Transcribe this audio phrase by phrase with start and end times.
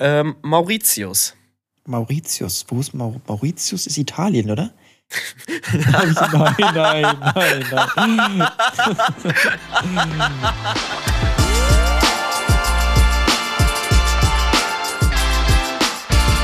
[0.00, 1.34] Ähm, Mauritius.
[1.86, 2.64] Mauritius.
[2.68, 3.86] Wo ist Mau Mauritius?
[3.86, 4.72] Ist Italien, oder?
[5.92, 6.16] nein,
[6.74, 8.48] nein, nein, nein.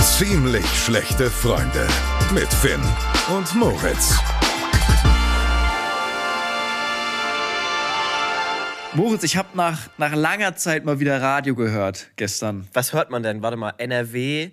[0.02, 1.86] Ziemlich schlechte Freunde
[2.34, 2.82] mit Finn
[3.34, 4.18] und Moritz.
[8.97, 12.67] Moritz, ich habe nach, nach langer Zeit mal wieder Radio gehört gestern.
[12.73, 13.43] Was hört man denn?
[13.43, 14.53] Warte mal, NRW.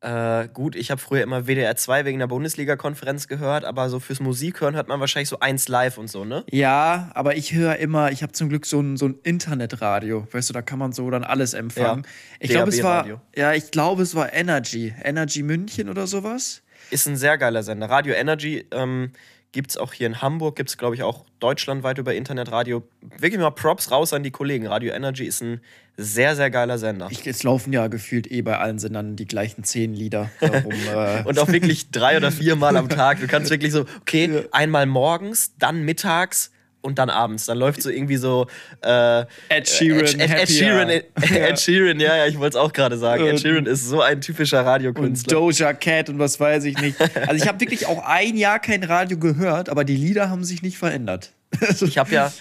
[0.00, 4.20] Äh, gut, ich habe früher immer WDR 2 wegen der Bundesliga-Konferenz gehört, aber so fürs
[4.20, 6.44] Musikhören hört man wahrscheinlich so eins live und so, ne?
[6.48, 10.50] Ja, aber ich höre immer, ich habe zum Glück so ein, so ein Internetradio, weißt
[10.50, 12.04] du, da kann man so dann alles empfangen.
[12.04, 16.62] Ja, ich glaube, es war, ja, ich glaube, es war Energy, Energy München oder sowas.
[16.90, 17.90] Ist ein sehr geiler Sender.
[17.90, 19.10] Radio Energy ähm,
[19.52, 22.82] gibt es auch hier in Hamburg, gibt es, glaube ich, auch deutschlandweit über Internetradio.
[23.18, 24.66] Wirklich mal Props raus an die Kollegen.
[24.66, 25.60] Radio Energy ist ein
[25.96, 27.08] sehr, sehr geiler Sender.
[27.10, 30.72] Ich, es laufen ja gefühlt eh bei allen Sendern die gleichen zehn Lieder herum.
[30.94, 33.20] äh, Und auch wirklich drei oder vier Mal am Tag.
[33.20, 36.51] Du kannst wirklich so, okay, einmal morgens, dann mittags
[36.82, 37.46] und dann abends.
[37.46, 38.46] Dann läuft so irgendwie so
[38.82, 40.48] äh, Ed Sheeran, Ed, Ed, Ed.
[40.50, 41.36] Sheeran, Ed, Ja.
[41.48, 43.24] Ed Sheeran, ja, ja, ich wollte es auch gerade sagen.
[43.24, 45.32] Ed Und- Sheeran ist so ein typischer und Radiokünstler.
[45.38, 46.96] Doja Cat und was weiß ich nicht.
[47.26, 50.62] Also ich habe wirklich auch ein Jahr kein Radio gehört, aber die Lieder haben sich
[50.62, 51.32] nicht verändert.
[51.82, 52.32] Ich habe ja,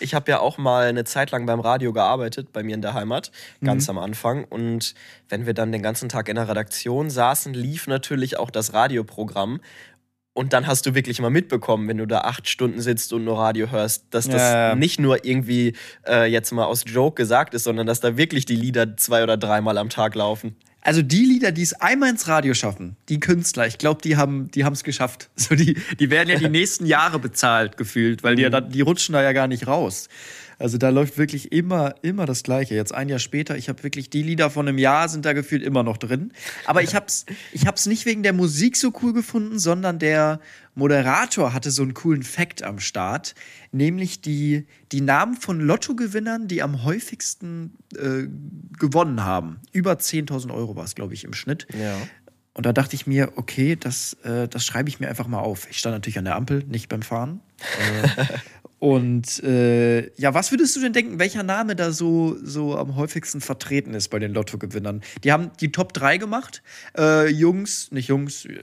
[0.00, 2.92] ich hab ja auch mal eine Zeit lang beim Radio gearbeitet, bei mir in der
[2.94, 3.30] Heimat,
[3.64, 3.96] ganz Mhm.
[3.96, 4.44] am Anfang.
[4.44, 4.94] Und
[5.30, 9.60] wenn wir dann den ganzen Tag in der Redaktion saßen, lief natürlich auch das Radioprogramm.
[10.32, 13.38] Und dann hast du wirklich mal mitbekommen, wenn du da acht Stunden sitzt und nur
[13.38, 15.74] Radio hörst, dass das Ja, nicht nur irgendwie
[16.06, 19.36] äh, jetzt mal aus Joke gesagt ist, sondern dass da wirklich die Lieder zwei oder
[19.36, 20.56] dreimal am Tag laufen.
[20.82, 24.50] Also die Lieder, die es einmal ins Radio schaffen, die Künstler, ich glaube, die haben
[24.50, 25.28] die es geschafft.
[25.36, 28.80] So die, die werden ja die nächsten Jahre bezahlt gefühlt, weil die, ja dann, die
[28.80, 30.08] rutschen da ja gar nicht raus.
[30.60, 32.74] Also da läuft wirklich immer, immer das Gleiche.
[32.74, 35.62] Jetzt ein Jahr später, ich habe wirklich die Lieder von einem Jahr sind da gefühlt
[35.62, 36.32] immer noch drin.
[36.66, 40.38] Aber ich hab's, ich hab's nicht wegen der Musik so cool gefunden, sondern der
[40.74, 43.34] Moderator hatte so einen coolen Fact am Start,
[43.72, 48.28] nämlich die, die Namen von Lottogewinnern, die am häufigsten äh,
[48.78, 49.60] gewonnen haben.
[49.72, 51.66] Über 10.000 Euro war es, glaube ich, im Schnitt.
[51.72, 51.96] Ja.
[52.54, 55.68] Und da dachte ich mir, okay, das, äh, das schreibe ich mir einfach mal auf.
[55.70, 57.40] Ich stand natürlich an der Ampel, nicht beim Fahren.
[57.60, 58.24] Äh,
[58.80, 63.40] und äh, ja, was würdest du denn denken, welcher Name da so, so am häufigsten
[63.40, 65.02] vertreten ist bei den Lottogewinnern?
[65.22, 66.62] Die haben die Top 3 gemacht.
[66.98, 68.58] Äh, Jungs, nicht Jungs, äh,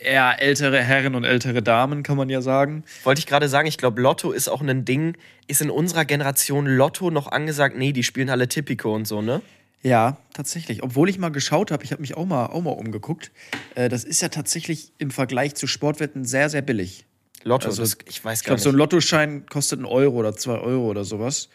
[0.00, 2.84] eher ältere Herren und ältere Damen, kann man ja sagen.
[3.04, 5.16] Wollte ich gerade sagen, ich glaube, Lotto ist auch ein Ding.
[5.46, 7.76] Ist in unserer Generation Lotto noch angesagt?
[7.76, 9.42] Nee, die spielen alle Tipico und so, ne?
[9.88, 10.82] Ja, tatsächlich.
[10.82, 13.30] Obwohl ich mal geschaut habe, ich habe mich auch mal, auch mal umgeguckt.
[13.74, 17.06] Äh, das ist ja tatsächlich im Vergleich zu Sportwetten sehr, sehr billig.
[17.44, 18.78] Lotto, Also, das, ich weiß Ich gar glaube, so ein nicht.
[18.78, 21.48] Lottoschein kostet einen Euro oder zwei Euro oder sowas.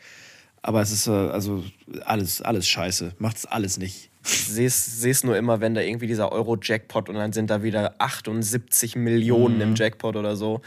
[0.62, 1.64] Aber es ist äh, also
[2.06, 3.14] alles, alles scheiße.
[3.20, 4.10] Macht's alles nicht.
[4.26, 4.68] Ich sehe
[5.12, 9.60] es nur immer, wenn da irgendwie dieser Euro-Jackpot und dann sind da wieder 78 Millionen
[9.60, 10.62] im Jackpot oder so.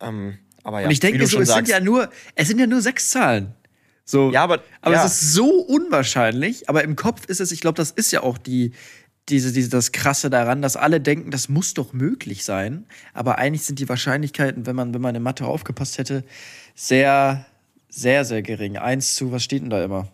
[0.00, 0.88] Ähm, aber ja, Mhm.
[0.88, 3.54] Und ich denke so, es sind ja nur, es sind ja nur sechs Zahlen.
[4.10, 5.04] So, Ja, aber- aber ja.
[5.04, 6.68] es ist so unwahrscheinlich.
[6.68, 8.72] Aber im Kopf ist es, ich glaube, das ist ja auch die,
[9.28, 12.86] diese, diese, das Krasse daran, dass alle denken, das muss doch möglich sein.
[13.14, 16.24] Aber eigentlich sind die Wahrscheinlichkeiten, wenn man, wenn man in Mathe aufgepasst hätte,
[16.74, 17.46] sehr,
[17.88, 18.76] sehr, sehr gering.
[18.78, 20.08] Eins zu, was steht denn da immer?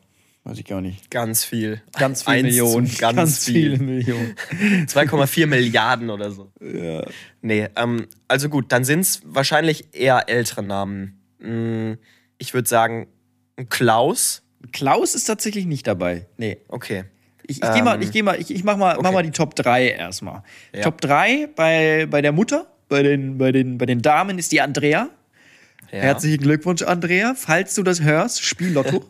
[0.45, 1.11] Weiß ich gar nicht.
[1.11, 1.81] ganz viel.
[1.99, 2.91] Ganz viele Eins Millionen.
[2.99, 3.85] Ganz, viele viel.
[3.87, 4.35] Millionen.
[4.87, 6.53] 2,4 Milliarden oder so.
[6.61, 7.03] Ja.
[7.41, 11.19] Nee, ähm, also gut, dann sind es wahrscheinlich eher ältere Namen.
[11.41, 11.97] Hm,
[12.39, 13.09] Ich würde sagen,
[13.57, 14.43] ein Klaus.
[14.73, 16.27] Klaus ist tatsächlich nicht dabei.
[16.37, 16.59] Nee.
[16.69, 17.05] Okay.
[17.47, 19.13] Ich, ich gehe mal, Ähm, ich geh mal, ich, ich mach mal, mach okay.
[19.13, 20.43] mal die Top 3 erstmal.
[20.75, 20.83] Ja.
[20.83, 24.61] Top 3 bei, bei der Mutter, bei den, bei, den, bei den Damen ist die
[24.61, 25.09] Andrea.
[25.93, 25.99] Ja.
[26.01, 27.35] Herzlichen Glückwunsch, Andrea.
[27.37, 29.05] Falls du das hörst, spiel Lotto.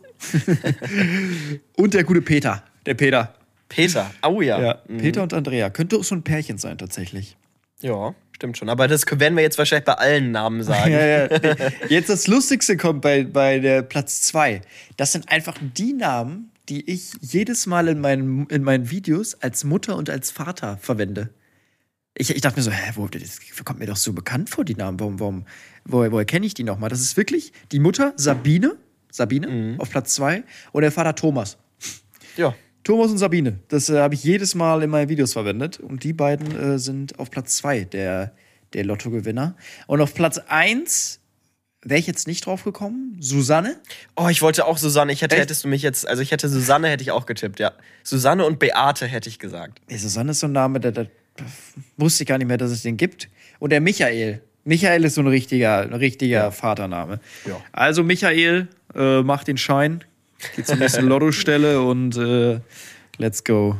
[1.75, 2.63] und der gute Peter.
[2.85, 3.33] Der Peter.
[3.69, 4.11] Peter.
[4.23, 4.61] Oh ja.
[4.61, 5.69] Ja, Peter und Andrea.
[5.69, 7.35] Könnte auch so ein Pärchen sein, tatsächlich.
[7.81, 8.69] Ja, stimmt schon.
[8.69, 10.91] Aber das werden wir jetzt wahrscheinlich bei allen Namen sagen.
[10.91, 11.27] Ja, ja.
[11.89, 14.61] Jetzt das Lustigste kommt bei, bei der Platz 2.
[14.95, 19.63] Das sind einfach die Namen, die ich jedes Mal in meinen, in meinen Videos als
[19.63, 21.29] Mutter und als Vater verwende.
[22.15, 24.75] Ich, ich dachte mir so, hä, wo, das kommt mir doch so bekannt vor, die
[24.75, 24.99] Namen.
[24.99, 25.45] Warum, warum,
[25.85, 26.89] woher, woher kenne ich die nochmal?
[26.89, 28.75] Das ist wirklich die Mutter Sabine,
[29.11, 31.57] Sabine auf Platz 2 und der Vater Thomas.
[32.35, 32.55] Ja.
[32.87, 33.59] Thomas und Sabine.
[33.67, 35.77] Das äh, habe ich jedes Mal in meinen Videos verwendet.
[35.77, 38.31] Und die beiden äh, sind auf Platz 2 der,
[38.71, 39.57] der Lottogewinner.
[39.87, 41.19] Und auf Platz 1
[41.81, 43.17] wäre ich jetzt nicht drauf gekommen.
[43.19, 43.75] Susanne.
[44.15, 45.11] Oh, ich wollte auch Susanne.
[45.11, 45.41] Ich hätte, Echt?
[45.43, 47.73] hättest du mich jetzt, also ich hätte Susanne hätte ich auch getippt, ja.
[48.03, 49.81] Susanne und Beate hätte ich gesagt.
[49.89, 51.07] Nee, Susanne ist so ein Name, der, der,
[51.97, 53.27] wusste ich gar nicht mehr, dass es den gibt.
[53.59, 54.41] Und der Michael.
[54.63, 57.19] Michael ist so ein richtiger, ein richtiger Vatername.
[57.45, 57.59] Ja.
[57.73, 60.05] Also Michael, äh, macht den Schein,
[60.55, 62.59] geht zur nächsten Lottostelle und äh,
[63.17, 63.77] Let's go.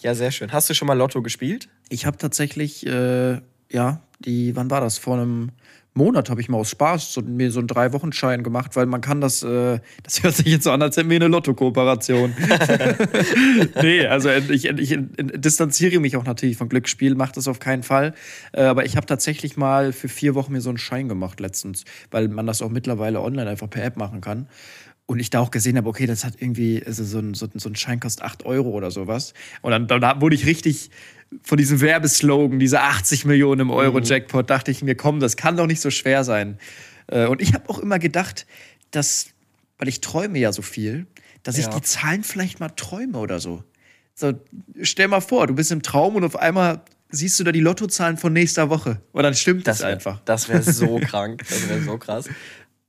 [0.00, 0.52] Ja, sehr schön.
[0.52, 1.68] Hast du schon mal Lotto gespielt?
[1.88, 4.98] Ich habe tatsächlich, äh, ja, die, wann war das?
[4.98, 5.50] Vor einem
[5.92, 9.20] Monat habe ich mal aus Spaß so, mir so einen Drei-Wochen-Schein gemacht, weil man kann
[9.20, 12.34] das, äh, das hört sich jetzt so an, als hätten wir eine Lotto-Kooperation.
[13.82, 17.82] nee, also ich, ich, ich, distanziere mich auch natürlich von Glücksspiel, mache das auf keinen
[17.82, 18.14] Fall.
[18.52, 21.84] Äh, aber ich habe tatsächlich mal für vier Wochen mir so einen Schein gemacht letztens,
[22.12, 24.48] weil man das auch mittlerweile online einfach per App machen kann.
[25.08, 27.68] Und ich da auch gesehen habe, okay, das hat irgendwie, also so ein, so, so
[27.68, 29.34] ein Schein kostet 8 Euro oder sowas.
[29.62, 30.90] Und dann, dann wurde ich richtig
[31.42, 35.66] von diesem Werbeslogan, diese 80 Millionen im Euro-Jackpot, dachte ich mir, komm, das kann doch
[35.66, 36.58] nicht so schwer sein.
[37.06, 38.46] Äh, Und ich habe auch immer gedacht,
[38.90, 39.28] dass,
[39.78, 41.06] weil ich träume ja so viel,
[41.44, 41.70] dass ich Ja.
[41.76, 43.62] die Zahlen vielleicht mal träume oder so.
[44.14, 44.32] So,
[44.82, 46.80] stell mal vor, du bist im Traum und auf einmal
[47.10, 49.00] siehst du da die Lottozahlen von nächster Woche.
[49.12, 50.20] Und dann stimmt das, wär- einfach.
[50.24, 51.42] Das wäre so krank.
[51.48, 52.28] Das wäre so krass.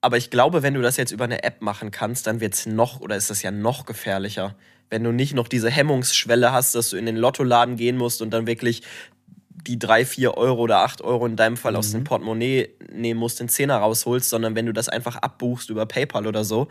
[0.07, 2.65] Aber ich glaube, wenn du das jetzt über eine App machen kannst, dann wird es
[2.65, 4.55] noch, oder ist das ja noch gefährlicher.
[4.89, 8.29] Wenn du nicht noch diese Hemmungsschwelle hast, dass du in den Lottoladen gehen musst und
[8.29, 8.83] dann wirklich
[9.49, 13.41] die drei, vier Euro oder acht Euro in deinem Fall aus dem Portemonnaie nehmen musst,
[13.41, 16.69] den Zehner rausholst, sondern wenn du das einfach abbuchst über PayPal oder so,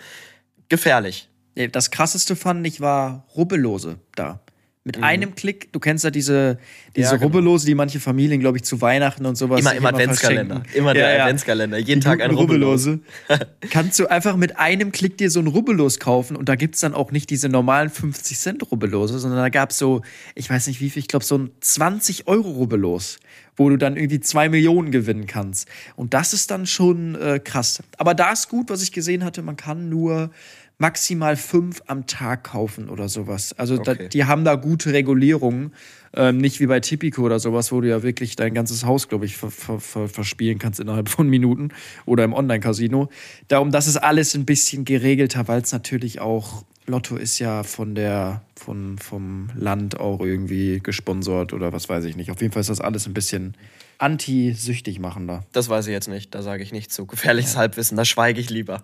[0.70, 1.28] gefährlich.
[1.72, 4.40] Das krasseste fand ich war Rubbellose da.
[4.86, 6.58] Mit einem Klick, du kennst ja diese,
[6.94, 7.10] diese Mhm.
[7.10, 7.24] Ja, genau.
[7.24, 10.62] Rubbellose, die manche Familien, glaube ich, zu Weihnachten und sowas Immer im Adventskalender.
[10.74, 11.22] Immer der Ja, ja.
[11.24, 11.78] Adventskalender.
[11.78, 12.86] Jeden Die Tag ein guten Rubbellos.
[12.86, 13.00] Rubbellose.
[13.70, 16.82] Kannst du einfach mit einem Klick dir so ein Rubbellos kaufen und da gibt es
[16.82, 20.02] dann auch nicht diese normalen 50 Cent Rubbellose, sondern da gab es so,
[20.36, 23.18] ich weiß nicht wie viel, ich glaube so ein 20 Euro Rubbellos,
[23.56, 25.66] wo du dann irgendwie zwei Millionen gewinnen kannst.
[25.96, 27.82] Und das ist dann schon äh, krass.
[27.98, 30.30] Aber da ist gut, was ich gesehen hatte, man kann nur
[30.78, 33.52] maximal fünf am Tag kaufen oder sowas.
[33.54, 34.08] Also da, Okay.
[34.10, 35.72] die haben da gute Regulierungen.
[36.14, 39.26] Ähm, nicht wie bei Tipico oder sowas, wo du ja wirklich dein ganzes Haus, glaube
[39.26, 41.70] ich, ver ver ver verspielen kannst innerhalb von Minuten
[42.06, 43.10] oder im Online-Casino.
[43.48, 47.94] Darum, das ist alles ein bisschen geregelter, weil es natürlich auch, Lotto ist ja von
[47.94, 52.30] der, von, vom Land auch irgendwie gesponsert oder was weiß ich nicht.
[52.30, 53.54] Auf jeden Fall ist das alles ein bisschen
[53.98, 55.44] anti-süchtig machender.
[55.52, 56.34] Das weiß ich jetzt nicht.
[56.34, 57.06] Da sage ich nicht zu.
[57.06, 58.82] Gefährliches Halbwissen, da schweige ich lieber.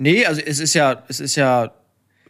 [0.00, 1.66] Nee, also es ist ja, es ist ja,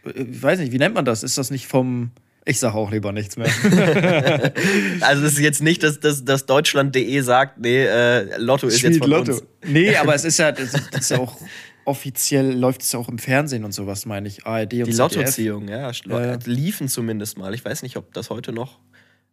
[0.04, 1.22] äh, ich weiß nicht, wie nennt man das?
[1.22, 2.10] Ist das nicht vom,
[2.44, 3.48] ich sage auch lieber nichts mehr.
[5.00, 8.96] Also es ist jetzt nicht, dass, dass, dass Deutschland.de sagt, nee, äh, Lotto ist jetzt
[8.96, 9.32] Spielt von Lotto.
[9.34, 9.42] uns.
[9.64, 11.36] Nee, aber es ist ja, das ist, ja auch
[11.84, 14.46] offiziell läuft es ja auch im Fernsehen und sowas, meine ich.
[14.46, 14.92] ARD und Die.
[14.92, 16.38] Lottoziehung, ja, ja.
[16.44, 17.54] liefen zumindest mal.
[17.54, 18.80] Ich weiß nicht, ob das heute noch.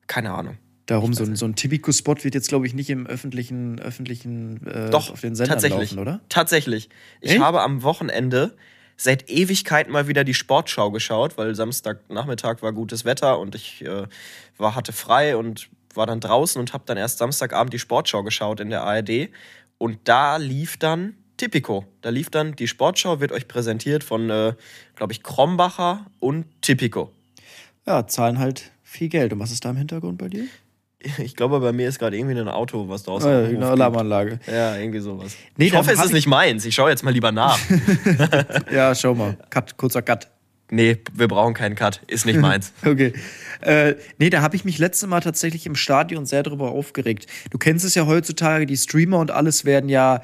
[0.05, 0.57] Keine Ahnung.
[0.87, 4.89] Darum, so ein, so ein Tipico-Spot wird jetzt, glaube ich, nicht im öffentlichen, öffentlichen äh,
[4.89, 5.91] Doch, auf den Sendern tatsächlich.
[5.91, 6.21] laufen, oder?
[6.29, 6.89] Tatsächlich.
[7.19, 7.41] Ich Echt?
[7.41, 8.55] habe am Wochenende
[8.95, 14.07] seit Ewigkeiten mal wieder die Sportschau geschaut, weil Samstagnachmittag war gutes Wetter und ich äh,
[14.57, 18.61] war, hatte frei und war dann draußen und habe dann erst Samstagabend die Sportschau geschaut
[18.61, 19.29] in der ARD.
[19.77, 21.85] Und da lief dann Tipico.
[22.01, 24.53] Da lief dann die Sportschau, wird euch präsentiert von, äh,
[24.95, 27.11] glaube ich, Krombacher und Tipico.
[27.85, 29.33] Ja, zahlen halt viel Geld.
[29.33, 30.45] Und was ist da im Hintergrund bei dir?
[31.19, 33.65] Ich glaube, bei mir ist gerade irgendwie ein Auto, was draußen Ah, ja, eine.
[33.67, 34.39] Alarmanlage.
[34.47, 35.33] Ja, irgendwie sowas.
[35.55, 36.65] Nee, ich hoffe, es ist ich- nicht meins.
[36.65, 37.59] Ich schaue jetzt mal lieber nach.
[38.71, 39.37] Ja, schau mal.
[39.49, 40.27] Cut, kurzer Cut.
[40.71, 42.01] nee, wir brauchen keinen Cut.
[42.07, 42.73] Ist nicht meins.
[42.85, 43.13] Okay.
[43.61, 47.25] Äh, nee, da habe ich mich letztes Mal tatsächlich im Stadion sehr drüber aufgeregt.
[47.51, 50.21] Du kennst es ja heutzutage, die Streamer und alles werden ja.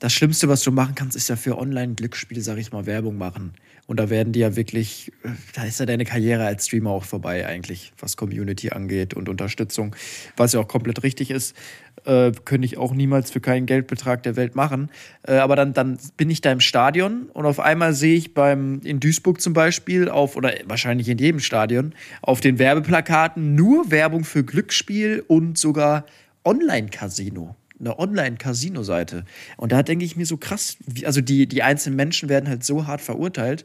[0.00, 3.52] Das Schlimmste, was du machen kannst, ist ja für Online-Glücksspiele, sag ich mal, Werbung machen.
[3.88, 5.10] Und da werden die ja wirklich,
[5.54, 9.96] da ist ja deine Karriere als Streamer auch vorbei eigentlich, was Community angeht und Unterstützung,
[10.36, 11.56] was ja auch komplett richtig ist.
[12.04, 14.90] Äh, könnte ich auch niemals für keinen Geldbetrag der Welt machen.
[15.26, 18.82] Äh, aber dann, dann bin ich da im Stadion und auf einmal sehe ich beim,
[18.84, 24.24] in Duisburg zum Beispiel, auf, oder wahrscheinlich in jedem Stadion, auf den Werbeplakaten nur Werbung
[24.24, 26.04] für Glücksspiel und sogar
[26.44, 27.56] Online-Casino.
[27.80, 29.24] Eine Online-Casino-Seite.
[29.56, 32.64] Und da denke ich mir so krass, wie, also die, die einzelnen Menschen werden halt
[32.64, 33.64] so hart verurteilt.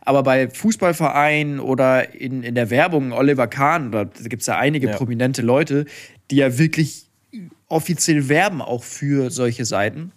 [0.00, 4.88] Aber bei Fußballvereinen oder in, in der Werbung, Oliver Kahn, da gibt es ja einige
[4.88, 4.96] Ja.
[4.96, 5.86] prominente Leute,
[6.30, 7.06] die ja wirklich
[7.68, 10.12] offiziell werben auch für solche Seiten.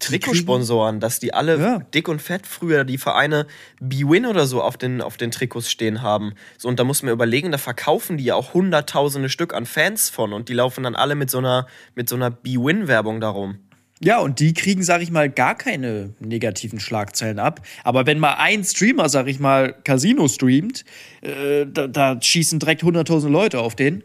[0.00, 1.78] Trikotsponsoren, dass die alle Ja.
[1.94, 3.46] dick und fett früher die Vereine
[3.80, 6.34] B-Win oder so auf den, auf den Trikots stehen haben.
[6.58, 10.10] So, und da muss man überlegen, da verkaufen die ja auch hunderttausende Stück an Fans
[10.10, 13.58] von und die laufen dann alle mit so einer, mit so einer B-Win-Werbung darum.
[14.02, 17.62] Ja, und die kriegen, sag ich mal, gar keine negativen Schlagzeilen ab.
[17.82, 20.84] Aber wenn mal ein Streamer, sag ich mal, Casino streamt,
[21.22, 24.02] äh, da, da schießen direkt 100.000 Leute auf den.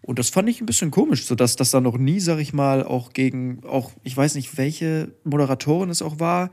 [0.00, 2.82] Und das fand ich ein bisschen komisch, sodass das da noch nie, sag ich mal,
[2.82, 6.50] auch gegen, auch, ich weiß nicht, welche Moderatorin es auch war,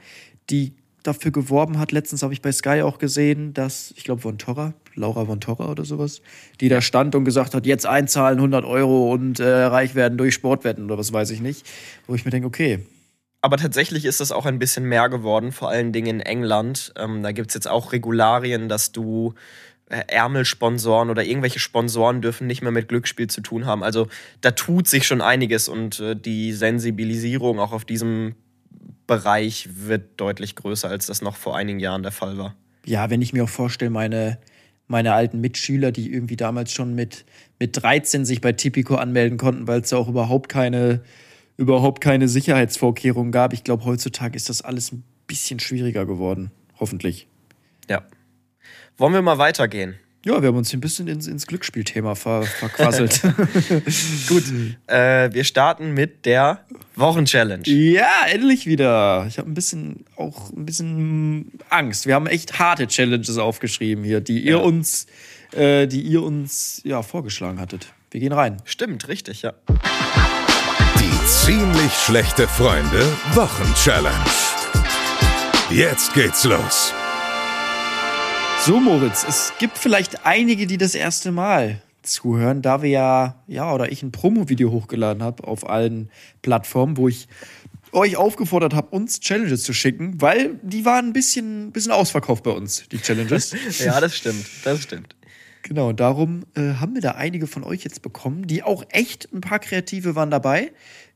[0.49, 0.73] die
[1.03, 1.91] dafür geworben hat.
[1.91, 5.69] Letztens habe ich bei Sky auch gesehen, dass, ich glaube, Von Torra, Laura Von Torra
[5.69, 6.21] oder sowas,
[6.59, 10.33] die da stand und gesagt hat, jetzt einzahlen 100 Euro und äh, reich werden durch
[10.33, 11.65] Sportwetten oder was weiß ich nicht.
[12.07, 12.79] Wo ich mir denke, okay,
[13.41, 16.91] Aber tatsächlich ist das auch ein bisschen mehr geworden, vor allen Dingen in England.
[16.97, 19.35] Ähm, da gibt es jetzt auch Regularien, dass du
[19.89, 23.83] Ärmelsponsoren oder irgendwelche Sponsoren dürfen nicht mehr mit Glücksspiel zu tun haben.
[23.83, 24.07] Also
[24.41, 28.35] da tut sich schon einiges und äh, die Sensibilisierung auch auf diesem
[29.05, 32.55] Bereich wird deutlich größer, als das noch vor einigen Jahren der Fall war.
[32.85, 34.39] Ja, wenn ich mir auch vorstelle, meine,
[34.87, 37.25] meine alten Mitschüler, die irgendwie damals schon mit,
[37.59, 41.01] mit 13 sich bei Tipico anmelden konnten, weil es da auch überhaupt keine,
[41.57, 43.53] überhaupt keine Sicherheitsvorkehrungen gab.
[43.53, 46.49] Ich glaube, heutzutage ist das alles ein bisschen schwieriger geworden.
[46.79, 47.27] Hoffentlich.
[47.87, 48.03] Ja.
[48.97, 49.95] Wollen wir mal weitergehen?
[50.25, 53.21] Ja, wir haben uns hier ein bisschen ins, ins Glücksspielthema ver, verquasselt.
[54.27, 54.43] Gut.
[54.87, 57.63] Äh, wir starten mit der Wochenchallenge.
[57.67, 59.25] ja, endlich wieder.
[59.27, 62.07] Ich habe ein bisschen auch ein bisschen Angst.
[62.07, 64.57] Wir haben echt harte Challenges aufgeschrieben hier, die ihr Ja.
[64.57, 65.05] uns,
[65.51, 67.93] äh, die ihr uns ja vorgeschlagen hattet.
[68.09, 68.57] Wir gehen rein.
[68.65, 69.53] Stimmt, richtig, ja.
[70.99, 74.25] Die ziemlich schlechte Freunde Wochenchallenge.
[75.69, 76.93] Jetzt geht's los.
[78.65, 83.71] So, Moritz, es gibt vielleicht einige, die das erste Mal zuhören, da wir ja, ja,
[83.71, 86.09] oder ich ein Promo-Video hochgeladen habe auf allen
[86.41, 87.27] Plattformen, wo ich
[87.91, 92.49] euch aufgefordert habe, uns Challenges zu schicken, weil die waren ein bisschen, bisschen ausverkauft bei
[92.49, 93.55] uns, die Challenges.
[93.85, 94.47] Ja, das stimmt.
[94.63, 95.15] Das stimmt.
[95.61, 99.31] genau, und darum äh, haben wir da einige von euch jetzt bekommen, die auch echt
[99.31, 100.71] ein paar Kreative waren dabei,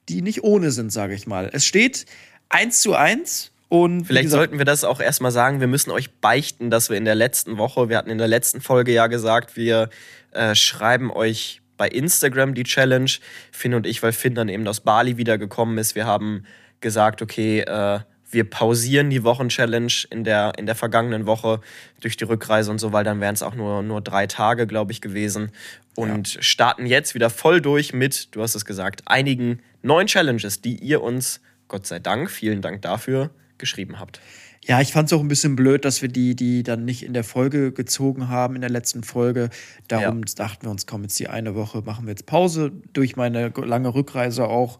[0.07, 1.49] die nicht ohne sind, sage ich mal.
[1.51, 2.05] Es steht
[2.47, 5.59] eins zu eins und Vielleicht gesagt, sollten wir das auch erstmal sagen.
[5.59, 8.61] Wir müssen euch beichten, dass wir in der letzten Woche, wir hatten in der letzten
[8.61, 9.89] Folge ja gesagt, wir
[10.31, 13.11] äh, schreiben euch bei Instagram die Challenge.
[13.51, 15.93] Finn und ich, weil Finn dann eben aus Bali wiedergekommen ist.
[15.93, 16.45] Wir haben
[16.81, 17.99] gesagt, okay, äh,
[18.31, 21.61] wir pausieren die Wochenchallenge in der, in der vergangenen Woche
[21.99, 24.91] durch die Rückreise und so, weil dann wären es auch nur, nur drei Tage, glaube
[24.91, 25.51] ich, gewesen.
[25.95, 30.75] Und starten jetzt wieder voll durch mit, du hast es gesagt, einigen neuen Challenges, die
[30.75, 34.19] ihr uns, Gott sei Dank, vielen Dank dafür, geschrieben habt.
[34.65, 37.13] Ja, ich fand es auch ein bisschen blöd, dass wir die, die dann nicht in
[37.13, 39.49] der Folge gezogen haben, in der letzten Folge.
[39.87, 43.49] Darum dachten wir uns, komm, jetzt die eine Woche machen wir jetzt Pause, durch meine
[43.55, 44.79] lange Rückreise auch.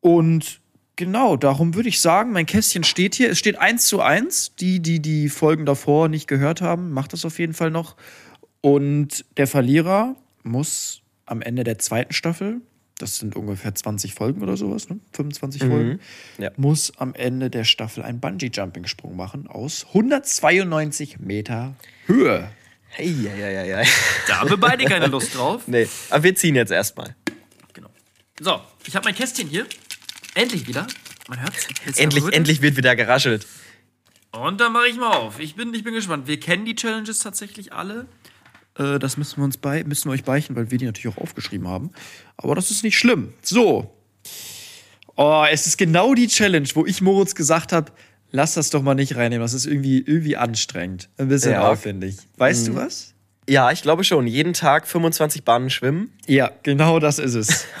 [0.00, 0.60] Und
[0.96, 3.30] genau, darum würde ich sagen, mein Kästchen steht hier.
[3.30, 4.54] Es steht eins zu eins.
[4.56, 7.96] Die, die die Folgen davor nicht gehört haben, macht das auf jeden Fall noch.
[8.60, 12.60] Und der Verlierer muss am Ende der zweiten Staffel,
[12.98, 14.98] das sind ungefähr 20 Folgen oder sowas, ne?
[15.12, 16.00] 25 Folgen,
[16.38, 16.50] Ja.
[16.56, 21.74] muss am Ende der Staffel einen Bungee-Jumping-Sprung machen aus 192 Meter
[22.06, 22.50] Höhe.
[22.88, 23.82] Hey, ja, ja, ja, ja.
[24.26, 25.62] Da haben wir beide keine Lust drauf.
[25.66, 27.14] Nee, aber wir ziehen jetzt erstmal.
[27.74, 27.90] Genau.
[28.40, 29.66] So, ich habe mein Kästchen hier.
[30.34, 30.86] Endlich wieder.
[31.28, 31.38] Man.
[31.84, 33.46] Jetzt Endlich, endlich wird wieder geraschelt.
[34.32, 35.40] Und dann mache ich mal auf.
[35.40, 36.26] Ich bin, ich bin gespannt.
[36.26, 38.06] Wir kennen die Challenges tatsächlich alle.
[38.78, 41.20] Äh, das müssen wir uns bei, müssen wir euch beichten, weil wir die natürlich auch
[41.22, 41.90] aufgeschrieben haben.
[42.36, 43.32] Aber das ist nicht schlimm.
[43.42, 43.92] So.
[45.16, 47.90] Oh, es ist genau die Challenge, wo ich Moritz gesagt habe,
[48.32, 49.42] lass das doch mal nicht reinnehmen.
[49.42, 51.08] Das ist irgendwie, irgendwie anstrengend.
[51.16, 51.70] Ein bisschen Ja.
[51.70, 52.16] aufwendig.
[52.36, 53.12] Weißt du was?
[53.48, 54.26] Ja, ich glaube schon.
[54.26, 56.12] Jeden Tag 25 Bahnen schwimmen.
[56.26, 57.64] Ja, genau das ist es.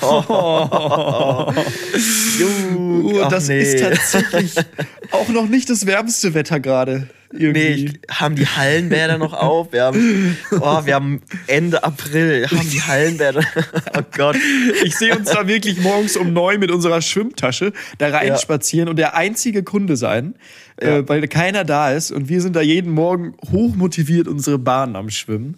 [2.38, 4.54] Juh, Oh, das ist tatsächlich
[5.10, 7.08] auch noch nicht das wärmste Wetter gerade.
[7.32, 7.84] Nee, Irgendwie.
[7.86, 9.72] ich, haben die Hallenbäder noch auf?
[9.72, 12.46] Wir haben, oh, wir haben Ende April.
[12.48, 13.42] Haben die Hallenbäder.
[13.98, 14.36] Oh Gott.
[14.84, 18.34] Ich sehe uns da wirklich morgens um neun mit unserer Schwimmtasche da rein
[18.72, 18.86] Ja.
[18.88, 20.34] und der einzige Kunde sein,
[20.80, 20.98] Ja.
[20.98, 22.10] äh, weil keiner da ist.
[22.12, 25.56] Und wir sind da jeden Morgen hochmotiviert unsere Bahn am Schwimmen.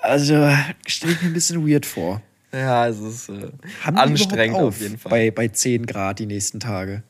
[0.00, 0.50] Also,
[0.86, 2.20] stelle ich mir ein bisschen weird vor.
[2.52, 3.48] Ja, es ist äh,
[3.84, 5.10] anstrengend überhaupt auf jeden Fall.
[5.10, 7.02] Bei, bei 10 Grad die nächsten Tage.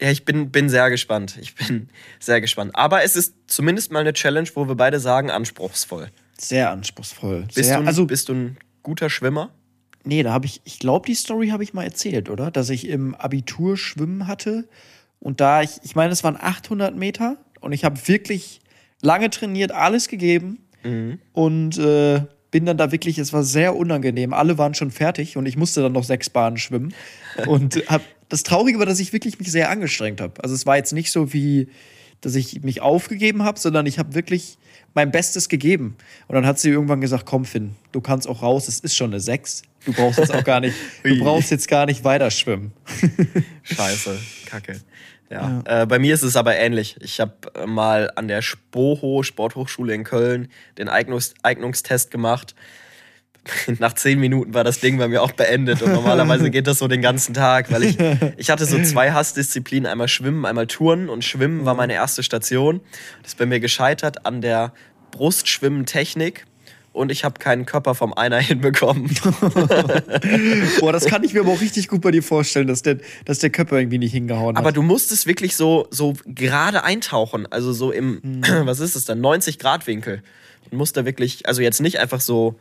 [0.00, 1.38] Ja, ich bin, bin sehr gespannt.
[1.40, 2.72] Ich bin sehr gespannt.
[2.74, 6.10] Aber es ist zumindest mal eine Challenge, wo wir beide sagen, anspruchsvoll.
[6.38, 7.44] Sehr anspruchsvoll.
[7.54, 9.50] Bist, Sehr, du, also, bist du ein guter Schwimmer?
[10.02, 12.50] Nee, da habe ich, ich glaube, die Story habe ich mal erzählt, oder?
[12.50, 14.68] Dass ich im Abitur Schwimmen hatte
[15.20, 18.60] und da ich, ich meine, es waren 800 Meter und ich habe wirklich
[19.00, 20.58] lange trainiert, alles gegeben
[21.32, 22.20] und äh,
[22.50, 24.34] bin dann da wirklich, es war sehr unangenehm.
[24.34, 26.92] Alle waren schon fertig und ich musste dann noch sechs Bahnen schwimmen
[27.46, 28.02] und hab,
[28.34, 30.42] das Traurige war, dass ich wirklich mich sehr angestrengt habe.
[30.42, 31.68] Also es war jetzt nicht so wie,
[32.20, 34.58] dass ich mich aufgegeben habe, sondern ich habe wirklich
[34.92, 35.96] mein Bestes gegeben.
[36.26, 39.12] Und dann hat sie irgendwann gesagt, komm Finn, du kannst auch raus, es ist schon
[39.12, 39.62] eine Sechs.
[39.84, 40.74] Du brauchst jetzt auch gar nicht,
[41.04, 42.72] du brauchst jetzt gar nicht weiter schwimmen.
[43.62, 44.80] Scheiße, Kacke.
[45.30, 45.62] Ja.
[45.64, 46.96] Äh, bei mir ist es aber ähnlich.
[47.00, 52.56] Ich habe äh, mal an der Spoho Sporthochschule in Köln den Eignungs Eignungstest gemacht.
[53.78, 56.88] Nach zehn Minuten war das Ding bei mir auch beendet und normalerweise geht das so
[56.88, 57.98] den ganzen Tag, weil ich,
[58.36, 62.80] ich hatte so zwei Hassdisziplinen, einmal Schwimmen, einmal Touren und Schwimmen war meine erste Station.
[63.22, 64.72] Das ist bei mir gescheitert an der
[65.10, 66.46] Brustschwimmen-Technik
[66.94, 69.10] und ich habe keinen Körper vom Einer hinbekommen.
[70.80, 73.40] Boah, das kann ich mir aber auch richtig gut bei dir vorstellen, dass der, dass
[73.40, 74.62] der Körper irgendwie nicht hingehauen hat.
[74.62, 78.20] Aber du musstest wirklich so, so gerade eintauchen, also so im,
[78.62, 80.22] was ist es dann, 90 Grad Winkel.
[80.70, 82.54] und musste wirklich, also jetzt nicht einfach so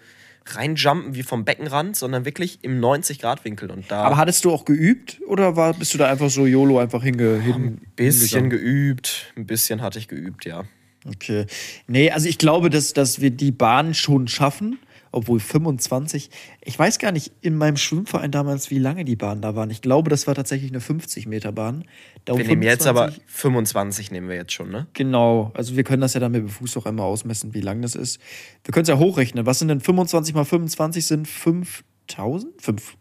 [0.45, 3.71] reinjumpen wie vom Beckenrand, sondern wirklich im 90-Grad-Winkel.
[3.71, 6.79] Und da Aber hattest du auch geübt oder war, bist du da einfach so YOLO
[6.79, 8.49] einfach hinge, hin, ein bisschen hingegangen?
[8.49, 10.63] geübt, ein bisschen hatte ich geübt, ja.
[11.05, 11.45] Okay.
[11.87, 14.79] Nee, also ich glaube, dass, dass wir die Bahn schon schaffen,
[15.13, 16.29] obwohl 25.
[16.61, 19.69] Ich weiß gar nicht in meinem Schwimmverein damals, wie lange die Bahnen da waren.
[19.69, 21.85] Ich glaube, das war tatsächlich eine 50-Meter-Bahn.
[22.25, 24.87] Da um Wir nehmen jetzt aber 25 25 nehmen wir jetzt schon, ne?
[24.93, 27.81] Genau, also wir können das ja dann mit dem Fuß auch einmal ausmessen, wie lang
[27.81, 28.19] das ist.
[28.63, 29.45] Wir können es ja hochrechnen.
[29.45, 32.61] Was sind denn 25 mal 25 sind 5000?
[32.61, 32.97] 5.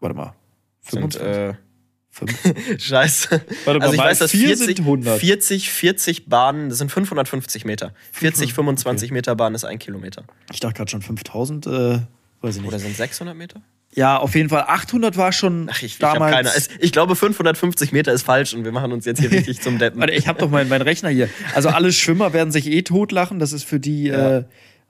[0.00, 0.34] Warte mal.
[0.80, 1.54] Sind, äh,
[2.18, 2.54] Fünf.
[2.82, 3.28] Scheiße.
[3.64, 5.20] Warte mal, also ich weiß, dass vier 40, sind 100.
[5.20, 7.92] 40, 40 Bahnen, das sind 550 Meter.
[8.12, 10.24] 40, 25 Meter Bahn ist ein Kilometer.
[10.52, 12.68] Ich dachte gerade schon 5000, äh, weiß ich nicht.
[12.68, 13.60] Oder sind 600 Meter?
[13.94, 16.34] Ja, auf jeden Fall 800 war schon Ach, ich, ich damals.
[16.34, 16.48] keine.
[16.54, 19.78] Es, ich glaube, 550 Meter ist falsch und wir machen uns jetzt hier richtig zum
[19.78, 19.98] Deppen.
[20.00, 21.28] Warte, ich habe doch meinen mein Rechner hier.
[21.54, 23.38] Also alle Schwimmer werden sich eh totlachen.
[23.38, 24.38] Das ist für die Ja.
[24.38, 24.44] äh,